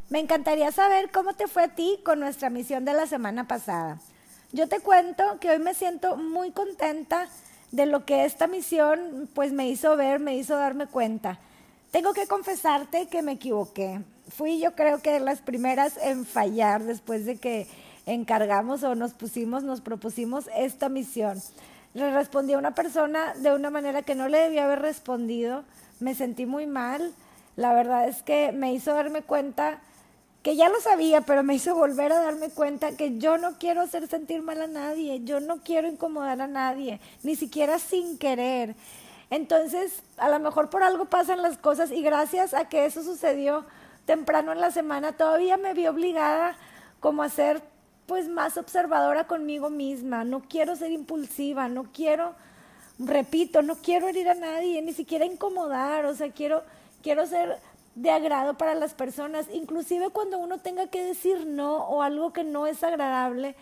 Me 0.09 0.17
encantaría 0.17 0.71
saber 0.71 1.11
cómo 1.11 1.35
te 1.35 1.47
fue 1.47 1.63
a 1.65 1.75
ti 1.75 1.99
con 2.03 2.19
nuestra 2.19 2.49
misión 2.49 2.83
de 2.83 2.93
la 2.93 3.05
semana 3.05 3.47
pasada. 3.47 3.99
Yo 4.51 4.67
te 4.67 4.79
cuento 4.79 5.23
que 5.39 5.51
hoy 5.51 5.59
me 5.59 5.75
siento 5.75 6.17
muy 6.17 6.49
contenta 6.49 7.27
de 7.71 7.85
lo 7.85 8.05
que 8.05 8.25
esta 8.25 8.47
misión 8.47 9.29
pues 9.35 9.51
me 9.51 9.69
hizo 9.69 9.95
ver, 9.95 10.19
me 10.19 10.35
hizo 10.35 10.55
darme 10.55 10.87
cuenta. 10.87 11.37
Tengo 11.91 12.13
que 12.13 12.25
confesarte 12.25 13.05
que 13.05 13.21
me 13.21 13.33
equivoqué. 13.33 14.01
Fui 14.29 14.59
yo 14.59 14.73
creo 14.73 14.99
que 14.99 15.11
de 15.11 15.19
las 15.19 15.41
primeras 15.41 15.95
en 15.97 16.25
fallar 16.25 16.81
después 16.83 17.27
de 17.27 17.37
que 17.37 17.67
encargamos 18.07 18.81
o 18.81 18.95
nos 18.95 19.13
pusimos, 19.13 19.61
nos 19.61 19.81
propusimos 19.81 20.49
esta 20.55 20.89
misión. 20.89 21.39
le 21.93 22.11
respondí 22.11 22.53
a 22.53 22.57
una 22.57 22.73
persona 22.73 23.35
de 23.35 23.53
una 23.53 23.69
manera 23.69 24.01
que 24.01 24.15
no 24.15 24.27
le 24.27 24.39
debía 24.39 24.65
haber 24.65 24.81
respondido, 24.81 25.65
me 25.99 26.15
sentí 26.15 26.47
muy 26.47 26.65
mal, 26.65 27.13
la 27.55 27.73
verdad 27.73 28.07
es 28.07 28.23
que 28.23 28.51
me 28.51 28.73
hizo 28.73 28.95
darme 28.95 29.21
cuenta 29.21 29.79
que 30.43 30.55
ya 30.55 30.69
lo 30.69 30.79
sabía, 30.79 31.21
pero 31.21 31.43
me 31.43 31.55
hizo 31.55 31.75
volver 31.75 32.11
a 32.11 32.21
darme 32.21 32.49
cuenta 32.49 32.95
que 32.95 33.17
yo 33.17 33.37
no 33.37 33.57
quiero 33.59 33.81
hacer 33.81 34.07
sentir 34.07 34.41
mal 34.41 34.61
a 34.61 34.67
nadie, 34.67 35.21
yo 35.23 35.39
no 35.39 35.57
quiero 35.57 35.87
incomodar 35.87 36.41
a 36.41 36.47
nadie, 36.47 36.99
ni 37.23 37.35
siquiera 37.35 37.77
sin 37.77 38.17
querer. 38.17 38.75
Entonces, 39.29 40.01
a 40.17 40.29
lo 40.29 40.39
mejor 40.39 40.69
por 40.69 40.81
algo 40.81 41.05
pasan 41.05 41.41
las 41.41 41.57
cosas 41.57 41.91
y 41.91 42.01
gracias 42.01 42.53
a 42.53 42.69
que 42.69 42.85
eso 42.85 43.03
sucedió 43.03 43.65
temprano 44.05 44.51
en 44.51 44.61
la 44.61 44.71
semana, 44.71 45.11
todavía 45.11 45.57
me 45.57 45.73
vi 45.73 45.87
obligada 45.87 46.55
como 46.99 47.21
a 47.21 47.29
ser 47.29 47.61
pues 48.07 48.27
más 48.27 48.57
observadora 48.57 49.27
conmigo 49.27 49.69
misma, 49.69 50.23
no 50.23 50.41
quiero 50.41 50.75
ser 50.75 50.91
impulsiva, 50.91 51.67
no 51.67 51.83
quiero, 51.93 52.33
repito, 52.97 53.61
no 53.61 53.75
quiero 53.75 54.07
herir 54.07 54.29
a 54.29 54.33
nadie, 54.33 54.81
ni 54.81 54.93
siquiera 54.93 55.25
incomodar, 55.25 56.05
o 56.05 56.15
sea, 56.15 56.31
quiero, 56.31 56.63
quiero 57.03 57.27
ser 57.27 57.59
de 58.01 58.11
agrado 58.11 58.57
para 58.57 58.75
las 58.75 58.93
personas, 58.93 59.47
inclusive 59.51 60.09
cuando 60.09 60.37
uno 60.37 60.59
tenga 60.59 60.87
que 60.87 61.03
decir 61.03 61.45
no 61.45 61.83
o 61.87 62.01
algo 62.01 62.31
que 62.31 62.45
no 62.45 62.65
es 62.65 62.81
agradable, 62.83 63.55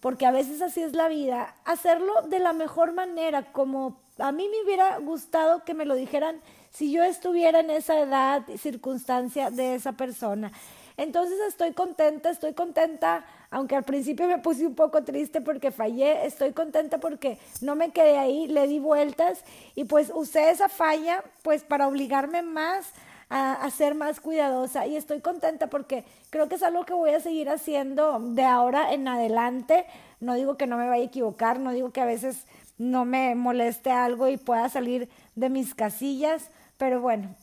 porque 0.00 0.26
a 0.26 0.32
veces 0.32 0.60
así 0.62 0.82
es 0.82 0.94
la 0.94 1.08
vida, 1.08 1.54
hacerlo 1.64 2.22
de 2.22 2.40
la 2.40 2.52
mejor 2.52 2.92
manera, 2.92 3.52
como 3.52 3.96
a 4.18 4.32
mí 4.32 4.48
me 4.48 4.64
hubiera 4.64 4.98
gustado 4.98 5.64
que 5.64 5.74
me 5.74 5.84
lo 5.84 5.94
dijeran 5.94 6.40
si 6.70 6.90
yo 6.90 7.04
estuviera 7.04 7.60
en 7.60 7.70
esa 7.70 8.00
edad 8.00 8.42
y 8.48 8.58
circunstancia 8.58 9.50
de 9.50 9.76
esa 9.76 9.92
persona. 9.92 10.50
Entonces 10.96 11.38
estoy 11.46 11.72
contenta, 11.72 12.28
estoy 12.28 12.54
contenta, 12.54 13.24
aunque 13.50 13.76
al 13.76 13.84
principio 13.84 14.26
me 14.26 14.38
puse 14.38 14.66
un 14.66 14.74
poco 14.74 15.04
triste 15.04 15.40
porque 15.40 15.70
fallé, 15.70 16.26
estoy 16.26 16.52
contenta 16.52 16.98
porque 16.98 17.38
no 17.60 17.76
me 17.76 17.92
quedé 17.92 18.18
ahí, 18.18 18.48
le 18.48 18.66
di 18.66 18.80
vueltas 18.80 19.44
y 19.76 19.84
pues 19.84 20.10
usé 20.12 20.50
esa 20.50 20.68
falla 20.68 21.22
pues 21.42 21.62
para 21.62 21.86
obligarme 21.86 22.42
más 22.42 22.92
a, 23.30 23.68
ser 23.70 23.94
más 23.94 24.20
cuidadosa 24.20 24.86
y 24.86 24.96
estoy 24.96 25.20
contenta 25.20 25.68
porque 25.68 26.04
creo 26.30 26.48
que 26.48 26.54
es 26.54 26.62
algo 26.62 26.84
que 26.84 26.94
voy 26.94 27.10
a 27.10 27.20
seguir 27.20 27.50
haciendo 27.50 28.18
de 28.20 28.44
ahora 28.44 28.92
en 28.92 29.06
adelante. 29.06 29.86
No 30.20 30.34
digo 30.34 30.56
que 30.56 30.66
no 30.66 30.76
me 30.76 30.88
vaya 30.88 31.02
a 31.02 31.06
equivocar, 31.06 31.60
no 31.60 31.72
digo 31.72 31.90
que 31.92 32.00
a 32.00 32.06
veces 32.06 32.46
no 32.78 33.04
me 33.04 33.34
moleste 33.34 33.90
algo 33.90 34.28
y 34.28 34.36
pueda 34.36 34.68
salir 34.68 35.08
de 35.34 35.50
mis 35.50 35.74
casillas, 35.74 36.50
pero 36.78 37.00
bueno, 37.00 37.34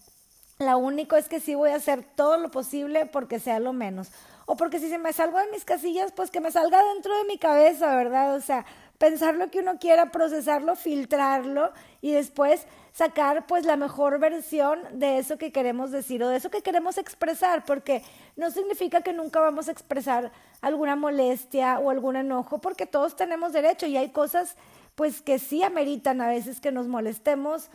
lo 0.60 0.78
único 0.78 1.18
es 1.18 1.28
que 1.28 1.40
sí 1.40 1.54
voy 1.54 1.72
a 1.72 1.76
hacer 1.76 2.04
todo 2.16 2.38
lo 2.38 2.50
posible 2.50 3.06
porque 3.06 3.40
sea 3.40 3.60
lo 3.60 3.74
menos. 3.74 4.12
O 4.48 4.56
porque 4.56 4.80
si 4.80 4.90
se 4.90 4.98
me 4.98 5.12
salgo 5.12 5.40
de 5.40 5.52
mis 5.52 5.66
casillas, 5.66 6.12
pues 6.12 6.32
que 6.32 6.40
me 6.40 6.52
salga 6.52 6.82
dentro 6.94 7.18
de 7.18 7.26
mi 7.26 7.38
cabeza, 7.38 7.96
¿verdad? 7.96 8.36
O 8.36 8.42
sea, 8.42 8.66
pensar 8.98 9.36
lo 9.36 9.50
que 9.50 9.60
uno 9.60 9.80
quiera, 9.80 10.12
procesarlo, 10.12 10.76
filtrarlo 10.76 11.72
y 12.06 12.12
después 12.12 12.68
sacar 12.94 13.48
pues 13.48 13.66
la 13.66 13.78
mejor 13.78 14.20
versión 14.20 14.80
de 14.92 15.18
eso 15.18 15.40
que 15.40 15.52
queremos 15.52 15.90
decir 15.90 16.22
o 16.22 16.30
de 16.30 16.38
eso 16.38 16.52
que 16.52 16.62
queremos 16.62 17.00
expresar, 17.00 17.66
porque 17.66 18.04
no 18.36 18.52
significa 18.52 19.02
que 19.02 19.12
nunca 19.12 19.40
vamos 19.40 19.68
a 19.68 19.72
expresar 19.72 20.32
alguna 20.62 20.96
molestia 20.96 21.80
o 21.80 21.90
algún 21.90 22.16
enojo, 22.16 22.60
porque 22.60 22.86
todos 22.86 23.16
tenemos 23.16 23.54
derecho 23.54 23.88
y 23.88 23.98
hay 23.98 24.10
cosas 24.10 24.56
pues 24.94 25.24
que 25.24 25.40
sí 25.40 25.64
ameritan 25.64 26.22
a 26.22 26.28
veces 26.28 26.62
que 26.62 26.72
nos 26.72 26.86
molestemos, 26.86 27.72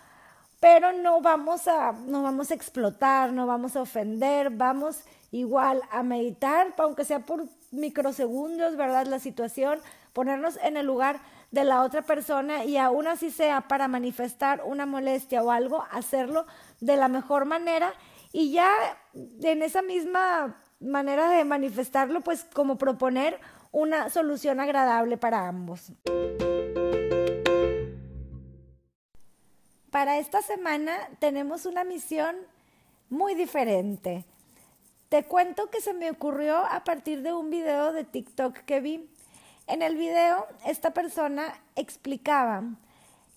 pero 0.61 0.93
no 0.93 1.21
vamos 1.21 1.67
a 1.67 1.91
no 1.91 2.23
vamos 2.23 2.53
a 2.53 2.55
explotar, 2.55 3.33
no 3.33 3.49
vamos 3.49 3.75
a 3.75 3.83
ofender, 3.83 4.51
vamos 4.51 5.01
igual 5.33 5.83
a 5.91 6.05
meditar, 6.05 6.73
aunque 6.79 7.05
sea 7.05 7.19
por 7.19 7.49
microsegundos, 7.73 8.77
¿verdad? 8.77 9.07
La 9.07 9.19
situación, 9.19 9.81
ponernos 10.13 10.57
en 10.63 10.77
el 10.77 10.87
lugar 10.87 11.19
de 11.51 11.65
la 11.65 11.83
otra 11.83 12.03
persona 12.03 12.65
y 12.65 12.77
aún 12.77 13.07
así 13.07 13.31
sea 13.31 13.63
para 13.63 13.89
manifestar 13.89 14.63
una 14.65 14.87
molestia 14.87 15.43
o 15.43 15.51
algo, 15.51 15.85
hacerlo 15.91 16.47
de 16.81 16.97
la 16.97 17.09
mejor 17.09 17.45
manera 17.45 17.93
y 18.33 18.53
ya 18.53 18.71
en 19.15 19.63
esa 19.63 19.83
misma 19.83 20.57
manera 20.79 21.29
de 21.29 21.45
manifestarlo, 21.45 22.21
pues 22.21 22.45
como 22.45 22.79
proponer 22.79 23.39
una 23.73 24.11
solución 24.11 24.61
agradable 24.61 25.17
para 25.17 25.49
ambos. 25.49 25.93
Para 29.91 30.19
esta 30.19 30.41
semana 30.41 30.97
tenemos 31.19 31.67
una 31.67 31.85
misión 31.85 32.37
muy 33.09 33.35
diferente. 33.35 34.25
Te 35.09 35.25
cuento 35.25 35.69
que 35.69 35.81
se 35.81 35.93
me 35.93 36.11
ocurrió 36.11 36.57
a 36.57 36.85
partir 36.85 37.23
de 37.23 37.33
un 37.33 37.51
video 37.51 37.93
de 37.93 38.05
TikTok 38.05 38.59
que 38.59 38.81
vi. 38.81 39.11
En 39.71 39.83
el 39.83 39.95
video, 39.95 40.49
esta 40.67 40.91
persona 40.91 41.55
explicaba 41.77 42.65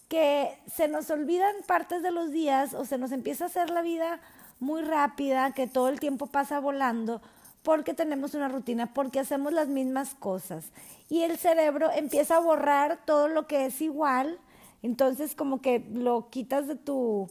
que 0.09 0.57
se 0.65 0.87
nos 0.87 1.11
olvidan 1.11 1.53
partes 1.67 2.01
de 2.01 2.09
los 2.09 2.31
días 2.31 2.73
o 2.73 2.85
se 2.85 2.97
nos 2.97 3.11
empieza 3.11 3.43
a 3.43 3.47
hacer 3.47 3.69
la 3.69 3.83
vida 3.83 4.19
muy 4.59 4.81
rápida, 4.81 5.51
que 5.51 5.67
todo 5.67 5.89
el 5.89 5.99
tiempo 5.99 6.25
pasa 6.25 6.59
volando 6.59 7.21
porque 7.61 7.93
tenemos 7.93 8.33
una 8.33 8.47
rutina, 8.47 8.95
porque 8.95 9.19
hacemos 9.19 9.53
las 9.53 9.67
mismas 9.67 10.15
cosas. 10.15 10.71
Y 11.07 11.21
el 11.21 11.37
cerebro 11.37 11.91
empieza 11.95 12.37
a 12.37 12.39
borrar 12.39 13.05
todo 13.05 13.27
lo 13.27 13.45
que 13.45 13.67
es 13.67 13.79
igual, 13.79 14.39
entonces 14.81 15.35
como 15.35 15.61
que 15.61 15.85
lo 15.93 16.31
quitas 16.31 16.67
de 16.67 16.75
tu 16.75 17.29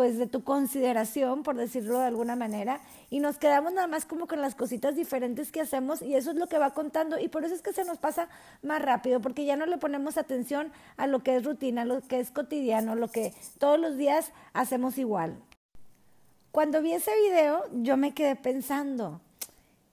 pues 0.00 0.16
de 0.16 0.26
tu 0.26 0.44
consideración, 0.44 1.42
por 1.42 1.56
decirlo 1.56 1.98
de 1.98 2.06
alguna 2.06 2.34
manera, 2.34 2.80
y 3.10 3.20
nos 3.20 3.36
quedamos 3.36 3.74
nada 3.74 3.86
más 3.86 4.06
como 4.06 4.26
con 4.26 4.40
las 4.40 4.54
cositas 4.54 4.96
diferentes 4.96 5.52
que 5.52 5.60
hacemos 5.60 6.00
y 6.00 6.14
eso 6.14 6.30
es 6.30 6.38
lo 6.38 6.46
que 6.46 6.56
va 6.56 6.72
contando 6.72 7.18
y 7.18 7.28
por 7.28 7.44
eso 7.44 7.54
es 7.54 7.60
que 7.60 7.74
se 7.74 7.84
nos 7.84 7.98
pasa 7.98 8.30
más 8.62 8.80
rápido, 8.80 9.20
porque 9.20 9.44
ya 9.44 9.58
no 9.58 9.66
le 9.66 9.76
ponemos 9.76 10.16
atención 10.16 10.72
a 10.96 11.06
lo 11.06 11.22
que 11.22 11.36
es 11.36 11.44
rutina, 11.44 11.84
lo 11.84 12.00
que 12.00 12.18
es 12.18 12.30
cotidiano, 12.30 12.94
lo 12.94 13.08
que 13.08 13.34
todos 13.58 13.78
los 13.78 13.98
días 13.98 14.32
hacemos 14.54 14.96
igual. 14.96 15.36
Cuando 16.50 16.80
vi 16.80 16.94
ese 16.94 17.10
video, 17.28 17.66
yo 17.70 17.98
me 17.98 18.14
quedé 18.14 18.36
pensando, 18.36 19.20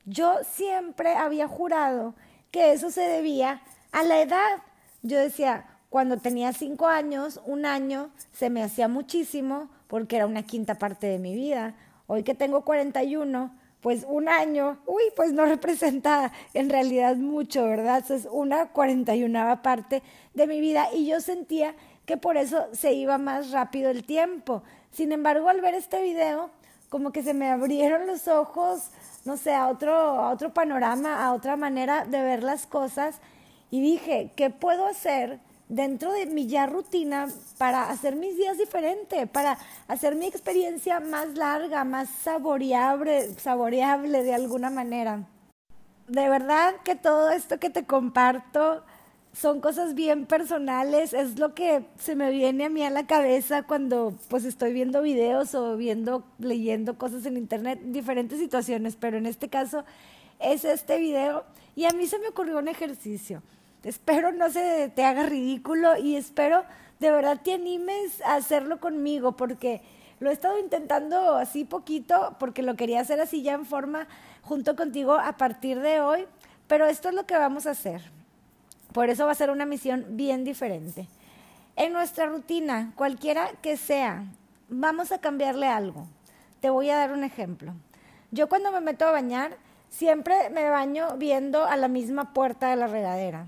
yo 0.05 0.37
siempre 0.49 1.15
había 1.15 1.49
jurado 1.49 2.13
que 2.51 2.71
eso 2.71 2.91
se 2.91 3.01
debía 3.01 3.61
a 3.91 4.03
la 4.03 4.21
edad. 4.21 4.63
Yo 5.01 5.19
decía, 5.19 5.65
cuando 5.89 6.15
tenía 6.15 6.53
cinco 6.53 6.87
años, 6.87 7.41
un 7.45 7.65
año, 7.65 8.09
se 8.31 8.49
me 8.49 8.63
hacía 8.63 8.87
muchísimo, 8.87 9.69
porque 9.87 10.17
era 10.17 10.25
una 10.25 10.43
quinta 10.43 10.75
parte 10.75 11.07
de 11.07 11.19
mi 11.19 11.35
vida. 11.35 11.75
Hoy 12.07 12.23
que 12.23 12.35
tengo 12.35 12.63
41, 12.63 13.51
pues 13.81 14.05
un 14.07 14.29
año, 14.29 14.77
uy, 14.85 15.03
pues 15.15 15.33
no 15.33 15.45
representa 15.47 16.31
en 16.53 16.69
realidad 16.69 17.15
mucho, 17.15 17.65
¿verdad? 17.65 18.03
Es 18.09 18.27
una 18.31 18.67
41 18.69 19.61
parte 19.61 20.03
de 20.33 20.47
mi 20.47 20.59
vida 20.59 20.87
y 20.93 21.07
yo 21.07 21.21
sentía 21.21 21.73
que 22.05 22.17
por 22.17 22.37
eso 22.37 22.67
se 22.71 22.93
iba 22.93 23.17
más 23.17 23.51
rápido 23.51 23.89
el 23.89 24.03
tiempo. 24.03 24.63
Sin 24.91 25.11
embargo, 25.11 25.49
al 25.49 25.61
ver 25.61 25.73
este 25.73 26.01
video, 26.01 26.49
como 26.89 27.11
que 27.11 27.21
se 27.21 27.33
me 27.33 27.49
abrieron 27.49 28.07
los 28.07 28.27
ojos, 28.27 28.89
no 29.25 29.35
sé, 29.35 29.53
a 29.53 29.67
otro, 29.67 29.93
a 29.93 30.31
otro 30.31 30.53
panorama, 30.53 31.25
a 31.25 31.33
otra 31.33 31.57
manera 31.57 32.05
de 32.05 32.21
ver 32.21 32.43
las 32.43 32.65
cosas 32.65 33.19
y 33.69 33.81
dije, 33.81 34.31
¿qué 34.35 34.49
puedo 34.49 34.87
hacer 34.87 35.39
dentro 35.69 36.13
de 36.13 36.25
mi 36.27 36.47
ya 36.47 36.65
rutina 36.65 37.27
para 37.57 37.89
hacer 37.89 38.15
mis 38.15 38.37
días 38.37 38.57
diferentes, 38.57 39.29
para 39.29 39.57
hacer 39.87 40.15
mi 40.15 40.25
experiencia 40.25 40.99
más 40.99 41.35
larga, 41.35 41.83
más 41.83 42.09
saboreable, 42.09 43.33
saboreable 43.35 44.23
de 44.23 44.33
alguna 44.33 44.69
manera. 44.69 45.27
De 46.07 46.29
verdad 46.29 46.75
que 46.83 46.95
todo 46.95 47.31
esto 47.31 47.59
que 47.59 47.69
te 47.69 47.85
comparto 47.85 48.83
son 49.33 49.59
cosas 49.59 49.93
bien 49.93 50.25
personales, 50.25 51.13
es 51.13 51.37
lo 51.37 51.53
que 51.53 51.85
se 51.99 52.15
me 52.15 52.31
viene 52.31 52.65
a 52.65 52.69
mí 52.69 52.81
a 52.83 52.89
la 52.89 53.05
cabeza 53.05 53.61
cuando 53.63 54.17
pues 54.29 54.45
estoy 54.45 54.73
viendo 54.73 55.01
videos 55.01 55.53
o 55.53 55.77
viendo, 55.77 56.23
leyendo 56.39 56.97
cosas 56.97 57.25
en 57.25 57.37
internet, 57.37 57.79
diferentes 57.83 58.39
situaciones, 58.39 58.95
pero 58.95 59.17
en 59.17 59.27
este 59.27 59.47
caso 59.47 59.83
es 60.39 60.65
este 60.65 60.97
video 60.97 61.43
y 61.75 61.85
a 61.85 61.91
mí 61.91 62.07
se 62.07 62.17
me 62.17 62.29
ocurrió 62.29 62.57
un 62.57 62.67
ejercicio 62.67 63.43
espero 63.83 64.31
no 64.31 64.49
se 64.49 64.89
te 64.95 65.03
haga 65.05 65.23
ridículo 65.23 65.97
y 65.97 66.15
espero 66.15 66.63
de 66.99 67.11
verdad 67.11 67.39
te 67.43 67.53
animes 67.53 68.21
a 68.21 68.35
hacerlo 68.35 68.79
conmigo 68.79 69.33
porque 69.33 69.81
lo 70.19 70.29
he 70.29 70.33
estado 70.33 70.57
intentando 70.59 71.35
así 71.35 71.63
poquito 71.63 72.35
porque 72.39 72.63
lo 72.63 72.75
quería 72.75 73.01
hacer 73.01 73.21
así 73.21 73.43
ya 73.43 73.53
en 73.53 73.65
forma 73.65 74.07
junto 74.41 74.75
contigo 74.75 75.13
a 75.13 75.33
partir 75.33 75.79
de 75.81 75.99
hoy, 75.99 76.25
pero 76.67 76.85
esto 76.85 77.09
es 77.09 77.15
lo 77.15 77.25
que 77.25 77.37
vamos 77.37 77.67
a 77.67 77.71
hacer. 77.71 78.01
Por 78.93 79.09
eso 79.09 79.25
va 79.25 79.33
a 79.33 79.35
ser 79.35 79.51
una 79.51 79.65
misión 79.65 80.05
bien 80.11 80.43
diferente. 80.43 81.07
En 81.75 81.93
nuestra 81.93 82.25
rutina, 82.25 82.93
cualquiera 82.95 83.51
que 83.61 83.77
sea, 83.77 84.23
vamos 84.69 85.11
a 85.11 85.19
cambiarle 85.19 85.67
algo. 85.67 86.07
Te 86.61 86.69
voy 86.69 86.89
a 86.89 86.97
dar 86.97 87.11
un 87.11 87.23
ejemplo. 87.23 87.73
Yo 88.31 88.49
cuando 88.49 88.71
me 88.71 88.79
meto 88.79 89.05
a 89.05 89.11
bañar, 89.11 89.57
siempre 89.89 90.49
me 90.49 90.69
baño 90.69 91.17
viendo 91.17 91.65
a 91.65 91.75
la 91.77 91.87
misma 91.87 92.33
puerta 92.33 92.69
de 92.69 92.77
la 92.77 92.87
regadera. 92.87 93.45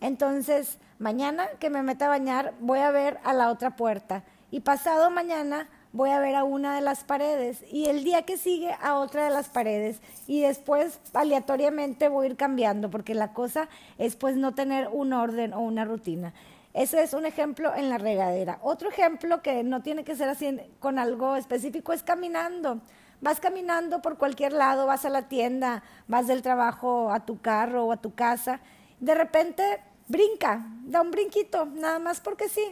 Entonces, 0.00 0.78
mañana 0.98 1.46
que 1.58 1.70
me 1.70 1.82
meta 1.82 2.06
a 2.06 2.10
bañar, 2.10 2.54
voy 2.60 2.80
a 2.80 2.90
ver 2.90 3.18
a 3.24 3.32
la 3.32 3.50
otra 3.50 3.76
puerta. 3.76 4.24
Y 4.50 4.60
pasado 4.60 5.10
mañana 5.10 5.68
voy 5.92 6.10
a 6.10 6.20
ver 6.20 6.36
a 6.36 6.44
una 6.44 6.74
de 6.74 6.80
las 6.80 7.04
paredes. 7.04 7.64
Y 7.70 7.86
el 7.86 8.04
día 8.04 8.22
que 8.22 8.36
sigue 8.36 8.74
a 8.80 8.96
otra 8.96 9.24
de 9.24 9.30
las 9.30 9.48
paredes. 9.48 10.00
Y 10.26 10.40
después, 10.40 11.00
aleatoriamente, 11.14 12.08
voy 12.08 12.26
a 12.26 12.30
ir 12.30 12.36
cambiando, 12.36 12.90
porque 12.90 13.14
la 13.14 13.32
cosa 13.32 13.68
es 13.98 14.16
pues 14.16 14.36
no 14.36 14.54
tener 14.54 14.88
un 14.92 15.12
orden 15.12 15.52
o 15.52 15.60
una 15.60 15.84
rutina. 15.84 16.32
Ese 16.74 17.02
es 17.02 17.12
un 17.12 17.26
ejemplo 17.26 17.74
en 17.74 17.88
la 17.88 17.98
regadera. 17.98 18.58
Otro 18.62 18.88
ejemplo 18.88 19.42
que 19.42 19.64
no 19.64 19.82
tiene 19.82 20.04
que 20.04 20.14
ser 20.14 20.28
así 20.28 20.60
con 20.78 20.98
algo 20.98 21.36
específico 21.36 21.92
es 21.92 22.02
caminando. 22.02 22.80
Vas 23.20 23.40
caminando 23.40 24.00
por 24.00 24.16
cualquier 24.16 24.52
lado, 24.52 24.86
vas 24.86 25.04
a 25.04 25.10
la 25.10 25.22
tienda, 25.22 25.82
vas 26.06 26.28
del 26.28 26.42
trabajo 26.42 27.10
a 27.10 27.26
tu 27.26 27.40
carro 27.40 27.86
o 27.86 27.92
a 27.92 27.96
tu 27.96 28.14
casa. 28.14 28.60
De 29.00 29.14
repente 29.14 29.80
brinca, 30.08 30.66
da 30.84 31.00
un 31.02 31.10
brinquito, 31.10 31.66
nada 31.66 31.98
más 31.98 32.20
porque 32.20 32.48
sí. 32.48 32.64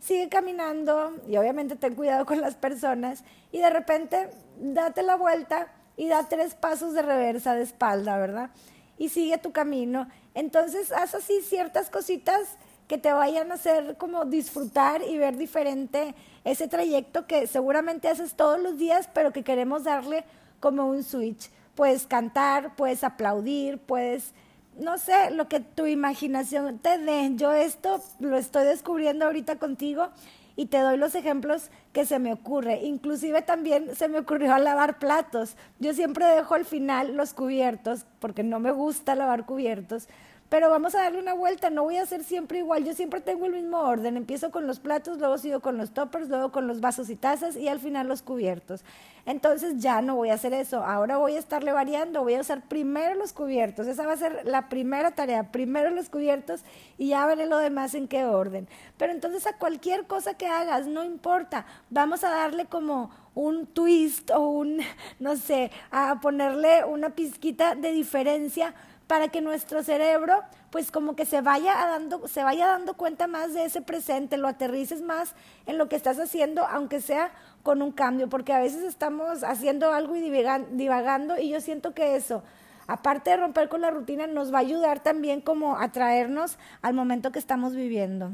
Sigue 0.00 0.28
caminando 0.28 1.16
y 1.26 1.36
obviamente 1.36 1.74
ten 1.74 1.96
cuidado 1.96 2.24
con 2.24 2.40
las 2.40 2.54
personas 2.54 3.24
y 3.50 3.58
de 3.58 3.68
repente 3.68 4.30
date 4.60 5.02
la 5.02 5.16
vuelta 5.16 5.72
y 5.96 6.06
da 6.06 6.28
tres 6.28 6.54
pasos 6.54 6.94
de 6.94 7.02
reversa 7.02 7.54
de 7.54 7.62
espalda, 7.62 8.16
¿verdad? 8.16 8.50
Y 8.96 9.08
sigue 9.08 9.38
tu 9.38 9.50
camino. 9.50 10.08
Entonces 10.34 10.92
haz 10.92 11.16
así 11.16 11.40
ciertas 11.42 11.90
cositas 11.90 12.56
que 12.86 12.96
te 12.96 13.12
vayan 13.12 13.52
a 13.52 13.56
hacer 13.56 13.96
como 13.98 14.24
disfrutar 14.24 15.02
y 15.02 15.18
ver 15.18 15.36
diferente 15.36 16.14
ese 16.44 16.68
trayecto 16.68 17.26
que 17.26 17.46
seguramente 17.46 18.08
haces 18.08 18.34
todos 18.34 18.60
los 18.60 18.78
días, 18.78 19.08
pero 19.12 19.32
que 19.32 19.44
queremos 19.44 19.84
darle 19.84 20.24
como 20.60 20.88
un 20.88 21.04
switch. 21.04 21.50
Puedes 21.74 22.06
cantar, 22.06 22.74
puedes 22.76 23.04
aplaudir, 23.04 23.78
puedes, 23.78 24.32
no 24.78 24.98
sé, 24.98 25.30
lo 25.30 25.48
que 25.48 25.60
tu 25.60 25.86
imaginación 25.86 26.78
te 26.78 26.98
dé. 26.98 27.30
Yo 27.34 27.52
esto 27.52 28.00
lo 28.20 28.36
estoy 28.36 28.64
descubriendo 28.64 29.24
ahorita 29.26 29.56
contigo 29.56 30.08
y 30.56 30.66
te 30.66 30.80
doy 30.80 30.96
los 30.96 31.14
ejemplos 31.14 31.70
que 31.92 32.04
se 32.04 32.18
me 32.18 32.32
ocurre. 32.32 32.80
Inclusive 32.82 33.42
también 33.42 33.94
se 33.94 34.08
me 34.08 34.18
ocurrió 34.18 34.56
lavar 34.58 34.98
platos. 34.98 35.56
Yo 35.78 35.94
siempre 35.94 36.26
dejo 36.26 36.54
al 36.54 36.64
final 36.64 37.16
los 37.16 37.34
cubiertos 37.34 38.06
porque 38.18 38.42
no 38.42 38.58
me 38.58 38.72
gusta 38.72 39.14
lavar 39.14 39.46
cubiertos 39.46 40.08
pero 40.48 40.70
vamos 40.70 40.94
a 40.94 41.02
darle 41.02 41.18
una 41.18 41.34
vuelta, 41.34 41.68
no 41.68 41.84
voy 41.84 41.96
a 41.96 42.02
hacer 42.02 42.24
siempre 42.24 42.58
igual, 42.58 42.84
yo 42.84 42.94
siempre 42.94 43.20
tengo 43.20 43.46
el 43.46 43.52
mismo 43.52 43.80
orden, 43.80 44.16
empiezo 44.16 44.50
con 44.50 44.66
los 44.66 44.80
platos, 44.80 45.18
luego 45.18 45.36
sigo 45.36 45.60
con 45.60 45.76
los 45.76 45.90
toppers, 45.90 46.28
luego 46.28 46.50
con 46.50 46.66
los 46.66 46.80
vasos 46.80 47.10
y 47.10 47.16
tazas 47.16 47.56
y 47.56 47.68
al 47.68 47.80
final 47.80 48.08
los 48.08 48.22
cubiertos. 48.22 48.82
Entonces 49.26 49.74
ya 49.78 50.00
no 50.00 50.16
voy 50.16 50.30
a 50.30 50.34
hacer 50.34 50.54
eso, 50.54 50.82
ahora 50.82 51.18
voy 51.18 51.36
a 51.36 51.38
estarle 51.38 51.72
variando, 51.72 52.22
voy 52.22 52.34
a 52.34 52.40
usar 52.40 52.62
primero 52.66 53.14
los 53.14 53.34
cubiertos, 53.34 53.86
esa 53.86 54.06
va 54.06 54.14
a 54.14 54.16
ser 54.16 54.40
la 54.44 54.70
primera 54.70 55.10
tarea, 55.10 55.52
primero 55.52 55.90
los 55.90 56.08
cubiertos 56.08 56.62
y 56.96 57.08
ya 57.08 57.26
veré 57.26 57.44
lo 57.44 57.58
demás 57.58 57.92
en 57.94 58.08
qué 58.08 58.24
orden. 58.24 58.68
Pero 58.96 59.12
entonces 59.12 59.46
a 59.46 59.58
cualquier 59.58 60.06
cosa 60.06 60.32
que 60.32 60.46
hagas, 60.46 60.86
no 60.86 61.04
importa, 61.04 61.66
vamos 61.90 62.24
a 62.24 62.30
darle 62.30 62.64
como 62.64 63.10
un 63.34 63.66
twist 63.66 64.30
o 64.30 64.48
un, 64.48 64.80
no 65.18 65.36
sé, 65.36 65.70
a 65.90 66.20
ponerle 66.22 66.84
una 66.84 67.10
pizquita 67.10 67.74
de 67.74 67.92
diferencia 67.92 68.74
para 69.08 69.28
que 69.28 69.40
nuestro 69.40 69.82
cerebro 69.82 70.44
pues 70.70 70.92
como 70.92 71.16
que 71.16 71.24
se 71.24 71.40
vaya 71.40 71.74
dando 71.74 72.28
se 72.28 72.44
vaya 72.44 72.68
dando 72.68 72.94
cuenta 72.94 73.26
más 73.26 73.54
de 73.54 73.64
ese 73.64 73.82
presente, 73.82 74.36
lo 74.36 74.46
aterrices 74.46 75.02
más 75.02 75.34
en 75.66 75.78
lo 75.78 75.88
que 75.88 75.96
estás 75.96 76.20
haciendo, 76.20 76.64
aunque 76.66 77.00
sea 77.00 77.32
con 77.64 77.82
un 77.82 77.90
cambio, 77.90 78.28
porque 78.28 78.52
a 78.52 78.60
veces 78.60 78.84
estamos 78.84 79.42
haciendo 79.42 79.92
algo 79.92 80.14
y 80.14 80.20
divagando 80.20 81.38
y 81.38 81.48
yo 81.48 81.60
siento 81.60 81.92
que 81.92 82.14
eso 82.14 82.44
aparte 82.88 83.30
de 83.30 83.36
romper 83.36 83.68
con 83.68 83.82
la 83.82 83.90
rutina, 83.90 84.26
nos 84.26 84.52
va 84.52 84.58
a 84.58 84.62
ayudar 84.62 85.02
también 85.02 85.40
como 85.40 85.78
a 85.78 85.92
traernos 85.92 86.58
al 86.80 86.94
momento 86.94 87.30
que 87.30 87.38
estamos 87.38 87.76
viviendo. 87.76 88.32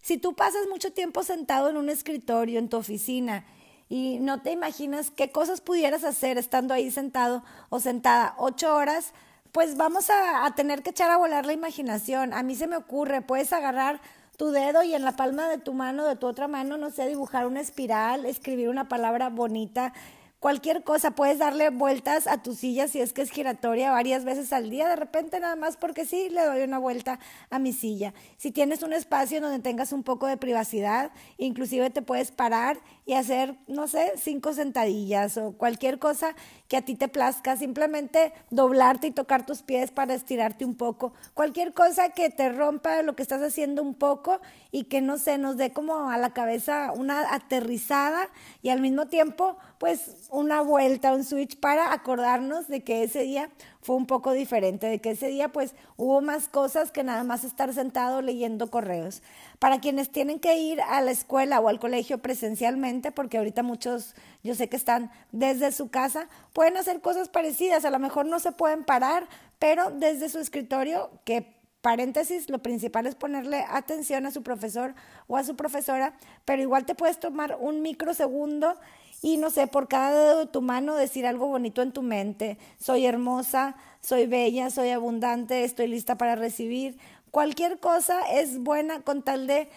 Si 0.00 0.16
tú 0.16 0.34
pasas 0.34 0.66
mucho 0.68 0.92
tiempo 0.92 1.22
sentado 1.22 1.68
en 1.68 1.76
un 1.76 1.90
escritorio, 1.90 2.58
en 2.58 2.70
tu 2.70 2.78
oficina, 2.78 3.44
y 3.90 4.18
no 4.20 4.40
te 4.40 4.52
imaginas 4.52 5.10
qué 5.10 5.30
cosas 5.30 5.60
pudieras 5.60 6.02
hacer 6.04 6.38
estando 6.38 6.74
ahí 6.74 6.90
sentado 6.90 7.44
o 7.68 7.78
sentada 7.78 8.34
ocho 8.38 8.74
horas, 8.74 9.12
pues 9.52 9.76
vamos 9.76 10.10
a, 10.10 10.52
tener 10.54 10.82
que 10.82 10.90
echar 10.90 11.10
a 11.10 11.16
volar 11.16 11.46
la 11.46 11.52
imaginación. 11.52 12.34
A 12.34 12.42
mí 12.42 12.54
se 12.54 12.66
me 12.66 12.76
ocurre, 12.76 13.22
puedes 13.22 13.52
agarrar 13.52 14.00
tu 14.36 14.50
dedo 14.50 14.82
y 14.82 14.94
en 14.94 15.04
la 15.04 15.16
palma 15.16 15.48
de 15.48 15.58
tu 15.58 15.74
mano, 15.74 16.06
de 16.06 16.16
tu 16.16 16.26
otra 16.26 16.48
mano, 16.48 16.76
no 16.76 16.90
sé, 16.90 17.08
dibujar 17.08 17.46
una 17.46 17.60
espiral, 17.60 18.24
escribir 18.24 18.68
una 18.68 18.88
palabra 18.88 19.30
bonita, 19.30 19.92
cualquier 20.38 20.84
cosa, 20.84 21.10
puedes 21.12 21.38
darle 21.38 21.70
vueltas 21.70 22.26
a 22.26 22.42
tu 22.42 22.54
silla 22.54 22.86
si 22.86 23.00
es 23.00 23.12
que 23.12 23.22
es 23.22 23.30
giratoria 23.30 23.90
varias 23.90 24.24
veces 24.24 24.52
al 24.52 24.70
día, 24.70 24.88
de 24.88 24.96
repente 24.96 25.40
nada 25.40 25.56
más 25.56 25.76
porque 25.76 26.04
sí, 26.04 26.28
le 26.28 26.44
doy 26.44 26.62
una 26.62 26.78
vuelta 26.78 27.18
a 27.50 27.58
mi 27.58 27.72
silla. 27.72 28.14
Si 28.36 28.52
tienes 28.52 28.82
un 28.82 28.92
espacio 28.92 29.40
donde 29.40 29.58
tengas 29.58 29.92
un 29.92 30.04
poco 30.04 30.26
de 30.26 30.36
privacidad, 30.36 31.10
inclusive 31.36 31.90
te 31.90 32.02
puedes 32.02 32.30
parar 32.30 32.78
y 33.08 33.14
hacer, 33.14 33.56
no 33.68 33.88
sé, 33.88 34.12
cinco 34.16 34.52
sentadillas 34.52 35.38
o 35.38 35.52
cualquier 35.52 35.98
cosa 35.98 36.34
que 36.68 36.76
a 36.76 36.82
ti 36.82 36.94
te 36.94 37.08
plazca, 37.08 37.56
simplemente 37.56 38.34
doblarte 38.50 39.06
y 39.06 39.12
tocar 39.12 39.46
tus 39.46 39.62
pies 39.62 39.90
para 39.90 40.12
estirarte 40.12 40.66
un 40.66 40.74
poco, 40.74 41.14
cualquier 41.32 41.72
cosa 41.72 42.10
que 42.10 42.28
te 42.28 42.50
rompa 42.50 43.00
lo 43.00 43.16
que 43.16 43.22
estás 43.22 43.40
haciendo 43.40 43.80
un 43.80 43.94
poco 43.94 44.42
y 44.72 44.84
que 44.84 45.00
no 45.00 45.16
sé, 45.16 45.38
nos 45.38 45.56
dé 45.56 45.72
como 45.72 46.10
a 46.10 46.18
la 46.18 46.34
cabeza 46.34 46.92
una 46.94 47.34
aterrizada 47.34 48.28
y 48.60 48.68
al 48.68 48.82
mismo 48.82 49.06
tiempo 49.06 49.56
pues 49.78 50.28
una 50.28 50.60
vuelta, 50.60 51.14
un 51.14 51.24
switch 51.24 51.58
para 51.58 51.94
acordarnos 51.94 52.68
de 52.68 52.84
que 52.84 53.04
ese 53.04 53.22
día 53.22 53.48
fue 53.88 53.96
un 53.96 54.04
poco 54.04 54.32
diferente, 54.32 54.86
de 54.86 55.00
que 55.00 55.12
ese 55.12 55.28
día 55.28 55.48
pues 55.48 55.74
hubo 55.96 56.20
más 56.20 56.46
cosas 56.46 56.92
que 56.92 57.02
nada 57.02 57.24
más 57.24 57.42
estar 57.42 57.72
sentado 57.72 58.20
leyendo 58.20 58.70
correos. 58.70 59.22
Para 59.60 59.80
quienes 59.80 60.10
tienen 60.10 60.40
que 60.40 60.58
ir 60.58 60.82
a 60.82 61.00
la 61.00 61.10
escuela 61.10 61.58
o 61.58 61.70
al 61.70 61.80
colegio 61.80 62.18
presencialmente, 62.18 63.12
porque 63.12 63.38
ahorita 63.38 63.62
muchos 63.62 64.14
yo 64.44 64.54
sé 64.54 64.68
que 64.68 64.76
están 64.76 65.10
desde 65.32 65.72
su 65.72 65.88
casa, 65.88 66.28
pueden 66.52 66.76
hacer 66.76 67.00
cosas 67.00 67.30
parecidas, 67.30 67.86
a 67.86 67.90
lo 67.90 67.98
mejor 67.98 68.26
no 68.26 68.40
se 68.40 68.52
pueden 68.52 68.84
parar, 68.84 69.26
pero 69.58 69.90
desde 69.90 70.28
su 70.28 70.38
escritorio, 70.38 71.10
que 71.24 71.56
paréntesis, 71.80 72.50
lo 72.50 72.58
principal 72.58 73.06
es 73.06 73.14
ponerle 73.14 73.64
atención 73.70 74.26
a 74.26 74.32
su 74.32 74.42
profesor 74.42 74.94
o 75.28 75.38
a 75.38 75.44
su 75.44 75.56
profesora, 75.56 76.12
pero 76.44 76.60
igual 76.60 76.84
te 76.84 76.94
puedes 76.94 77.18
tomar 77.18 77.56
un 77.58 77.80
microsegundo 77.80 78.74
y 79.22 79.36
no 79.36 79.50
sé, 79.50 79.66
por 79.66 79.88
cada 79.88 80.12
dedo 80.12 80.38
de 80.38 80.46
tu 80.46 80.62
mano 80.62 80.94
decir 80.94 81.26
algo 81.26 81.46
bonito 81.46 81.82
en 81.82 81.92
tu 81.92 82.02
mente. 82.02 82.58
Soy 82.80 83.06
hermosa, 83.06 83.76
soy 84.00 84.26
bella, 84.26 84.70
soy 84.70 84.90
abundante, 84.90 85.64
estoy 85.64 85.88
lista 85.88 86.16
para 86.16 86.36
recibir. 86.36 86.98
Cualquier 87.30 87.78
cosa 87.78 88.20
es 88.30 88.58
buena 88.58 89.00
con 89.00 89.22
tal 89.22 89.46
de 89.46 89.68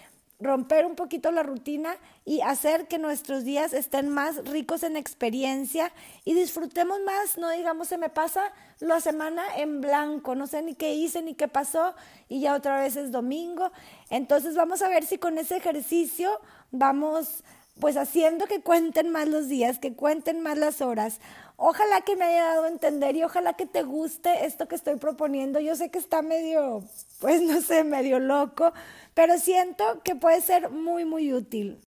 romper 0.41 0.85
un 0.85 0.95
poquito 0.95 1.31
la 1.31 1.43
rutina 1.43 1.95
y 2.25 2.41
hacer 2.41 2.87
que 2.87 2.97
nuestros 2.97 3.43
días 3.43 3.73
estén 3.73 4.09
más 4.09 4.37
ricos 4.47 4.83
en 4.83 4.97
experiencia 4.97 5.91
y 6.25 6.33
disfrutemos 6.33 6.99
más, 7.05 7.37
no 7.37 7.49
digamos 7.49 7.87
se 7.87 7.97
me 7.97 8.09
pasa 8.09 8.51
la 8.79 8.99
semana 8.99 9.43
en 9.57 9.81
blanco, 9.81 10.33
no 10.35 10.47
sé 10.47 10.61
ni 10.63 10.73
qué 10.73 10.95
hice 10.95 11.21
ni 11.21 11.35
qué 11.35 11.47
pasó 11.47 11.93
y 12.27 12.41
ya 12.41 12.55
otra 12.55 12.79
vez 12.79 12.95
es 12.95 13.11
domingo. 13.11 13.71
Entonces 14.09 14.55
vamos 14.55 14.81
a 14.81 14.89
ver 14.89 15.05
si 15.05 15.17
con 15.17 15.37
ese 15.37 15.57
ejercicio 15.57 16.31
vamos 16.71 17.43
pues 17.79 17.97
haciendo 17.97 18.45
que 18.45 18.61
cuenten 18.61 19.09
más 19.09 19.27
los 19.27 19.47
días, 19.47 19.79
que 19.79 19.93
cuenten 19.93 20.41
más 20.41 20.57
las 20.57 20.81
horas. 20.81 21.19
Ojalá 21.55 22.01
que 22.01 22.15
me 22.15 22.25
haya 22.25 22.45
dado 22.45 22.63
a 22.63 22.69
entender 22.69 23.15
y 23.15 23.23
ojalá 23.23 23.53
que 23.53 23.65
te 23.65 23.83
guste 23.83 24.45
esto 24.45 24.67
que 24.67 24.75
estoy 24.75 24.97
proponiendo. 24.97 25.59
Yo 25.59 25.75
sé 25.75 25.89
que 25.89 25.99
está 25.99 26.21
medio, 26.21 26.83
pues 27.19 27.41
no 27.41 27.61
sé, 27.61 27.83
medio 27.83 28.19
loco, 28.19 28.73
pero 29.13 29.37
siento 29.37 30.01
que 30.03 30.15
puede 30.15 30.41
ser 30.41 30.69
muy, 30.69 31.05
muy 31.05 31.33
útil. 31.33 31.79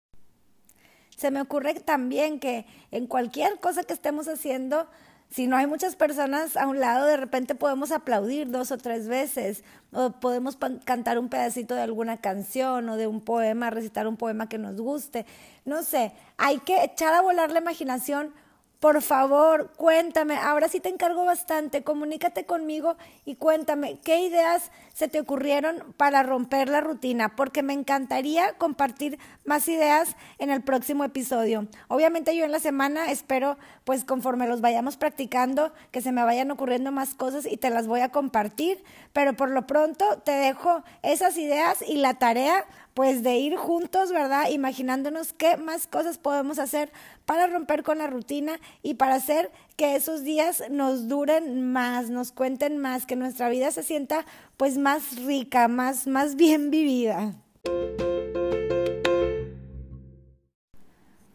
Se 1.16 1.30
me 1.30 1.40
ocurre 1.40 1.74
también 1.74 2.40
que 2.40 2.66
en 2.90 3.06
cualquier 3.06 3.60
cosa 3.60 3.84
que 3.84 3.92
estemos 3.92 4.28
haciendo, 4.28 4.88
si 5.32 5.46
no 5.46 5.56
hay 5.56 5.66
muchas 5.66 5.96
personas 5.96 6.58
a 6.58 6.66
un 6.66 6.78
lado, 6.78 7.06
de 7.06 7.16
repente 7.16 7.54
podemos 7.54 7.90
aplaudir 7.90 8.50
dos 8.50 8.70
o 8.70 8.76
tres 8.76 9.08
veces, 9.08 9.64
o 9.90 10.12
podemos 10.12 10.58
cantar 10.84 11.18
un 11.18 11.30
pedacito 11.30 11.74
de 11.74 11.80
alguna 11.80 12.18
canción 12.18 12.86
o 12.90 12.96
de 12.98 13.06
un 13.06 13.22
poema, 13.22 13.70
recitar 13.70 14.06
un 14.06 14.18
poema 14.18 14.48
que 14.50 14.58
nos 14.58 14.78
guste. 14.78 15.24
No 15.64 15.82
sé, 15.84 16.12
hay 16.36 16.58
que 16.58 16.84
echar 16.84 17.14
a 17.14 17.22
volar 17.22 17.50
la 17.50 17.60
imaginación 17.60 18.34
por 18.82 19.00
favor, 19.00 19.70
cuéntame, 19.76 20.36
ahora 20.36 20.66
sí 20.66 20.80
te 20.80 20.88
encargo 20.88 21.24
bastante, 21.24 21.84
comunícate 21.84 22.46
conmigo 22.46 22.96
y 23.24 23.36
cuéntame 23.36 24.00
qué 24.00 24.22
ideas 24.22 24.72
se 24.92 25.06
te 25.06 25.20
ocurrieron 25.20 25.94
para 25.96 26.24
romper 26.24 26.68
la 26.68 26.80
rutina, 26.80 27.36
porque 27.36 27.62
me 27.62 27.74
encantaría 27.74 28.54
compartir 28.54 29.20
más 29.44 29.68
ideas 29.68 30.16
en 30.38 30.50
el 30.50 30.62
próximo 30.62 31.04
episodio. 31.04 31.68
Obviamente 31.86 32.36
yo 32.36 32.44
en 32.44 32.50
la 32.50 32.58
semana 32.58 33.12
espero, 33.12 33.56
pues 33.84 34.04
conforme 34.04 34.48
los 34.48 34.60
vayamos 34.60 34.96
practicando, 34.96 35.72
que 35.92 36.02
se 36.02 36.10
me 36.10 36.24
vayan 36.24 36.50
ocurriendo 36.50 36.90
más 36.90 37.14
cosas 37.14 37.46
y 37.46 37.58
te 37.58 37.70
las 37.70 37.86
voy 37.86 38.00
a 38.00 38.08
compartir, 38.08 38.82
pero 39.12 39.34
por 39.34 39.50
lo 39.50 39.64
pronto 39.64 40.04
te 40.24 40.32
dejo 40.32 40.82
esas 41.02 41.36
ideas 41.36 41.84
y 41.86 41.98
la 41.98 42.14
tarea 42.14 42.64
pues 42.94 43.22
de 43.22 43.36
ir 43.36 43.56
juntos, 43.56 44.12
¿verdad? 44.12 44.48
Imaginándonos 44.50 45.32
qué 45.32 45.56
más 45.56 45.86
cosas 45.86 46.18
podemos 46.18 46.58
hacer 46.58 46.92
para 47.24 47.46
romper 47.46 47.82
con 47.82 47.98
la 47.98 48.06
rutina 48.06 48.60
y 48.82 48.94
para 48.94 49.14
hacer 49.14 49.50
que 49.76 49.96
esos 49.96 50.24
días 50.24 50.62
nos 50.70 51.08
duren 51.08 51.72
más, 51.72 52.10
nos 52.10 52.32
cuenten 52.32 52.78
más, 52.78 53.06
que 53.06 53.16
nuestra 53.16 53.48
vida 53.48 53.70
se 53.70 53.82
sienta 53.82 54.26
pues 54.56 54.78
más 54.78 55.16
rica, 55.24 55.68
más, 55.68 56.06
más 56.06 56.36
bien 56.36 56.70
vivida. 56.70 57.34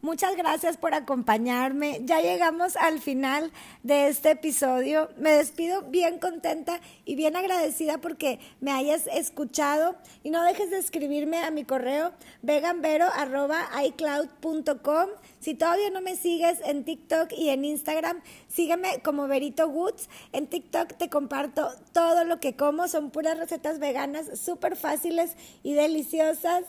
Muchas 0.08 0.36
gracias 0.38 0.78
por 0.78 0.94
acompañarme. 0.94 2.00
Ya 2.06 2.22
llegamos 2.22 2.78
al 2.78 3.02
final 3.02 3.52
de 3.84 4.08
este 4.08 4.32
episodio. 4.32 5.10
Me 5.18 5.32
despido 5.32 5.82
bien 5.82 6.18
contenta 6.18 6.80
y 7.04 7.16
bien 7.16 7.36
agradecida 7.36 7.98
porque 7.98 8.40
me 8.62 8.72
hayas 8.72 9.08
escuchado 9.08 9.98
y 10.24 10.30
no 10.30 10.42
dejes 10.44 10.70
de 10.70 10.78
escribirme 10.78 11.40
a 11.40 11.52
mi 11.52 11.66
correo 11.66 12.14
veganvero.icloud.com. 12.42 15.10
Si 15.42 15.56
todavía 15.56 15.90
no 15.90 16.00
me 16.00 16.16
sigues 16.16 16.60
en 16.64 16.86
TikTok 16.86 17.34
y 17.34 17.50
en 17.50 17.66
Instagram, 17.66 18.22
sígueme 18.48 19.02
como 19.04 19.28
Verito 19.28 19.68
Woods. 19.68 20.08
En 20.32 20.48
TikTok 20.48 20.94
te 20.94 21.10
comparto 21.10 21.70
todo 21.92 22.24
lo 22.24 22.40
que 22.40 22.56
como. 22.56 22.88
Son 22.88 23.12
puras 23.12 23.38
recetas 23.38 23.80
veganas 23.80 24.40
súper 24.40 24.78
fáciles 24.78 25.36
y 25.64 25.74
deliciosas. 25.74 26.64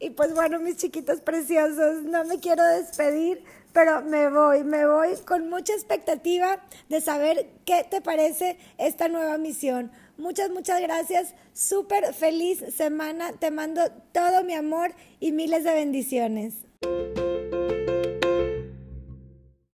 Y 0.00 0.10
pues 0.10 0.34
bueno, 0.34 0.58
mis 0.58 0.78
chiquitos 0.78 1.20
preciosos, 1.20 2.02
no 2.04 2.24
me 2.24 2.40
quiero 2.40 2.64
despedir, 2.64 3.44
pero 3.74 4.00
me 4.00 4.30
voy, 4.30 4.64
me 4.64 4.86
voy 4.86 5.10
con 5.26 5.50
mucha 5.50 5.74
expectativa 5.74 6.58
de 6.88 7.02
saber 7.02 7.50
qué 7.66 7.86
te 7.88 8.00
parece 8.00 8.58
esta 8.78 9.08
nueva 9.08 9.36
misión. 9.36 9.92
Muchas, 10.16 10.50
muchas 10.50 10.80
gracias. 10.80 11.34
Súper 11.52 12.14
feliz 12.14 12.64
semana. 12.74 13.32
Te 13.32 13.50
mando 13.50 13.82
todo 14.12 14.42
mi 14.42 14.54
amor 14.54 14.94
y 15.20 15.32
miles 15.32 15.64
de 15.64 15.74
bendiciones. 15.74 16.54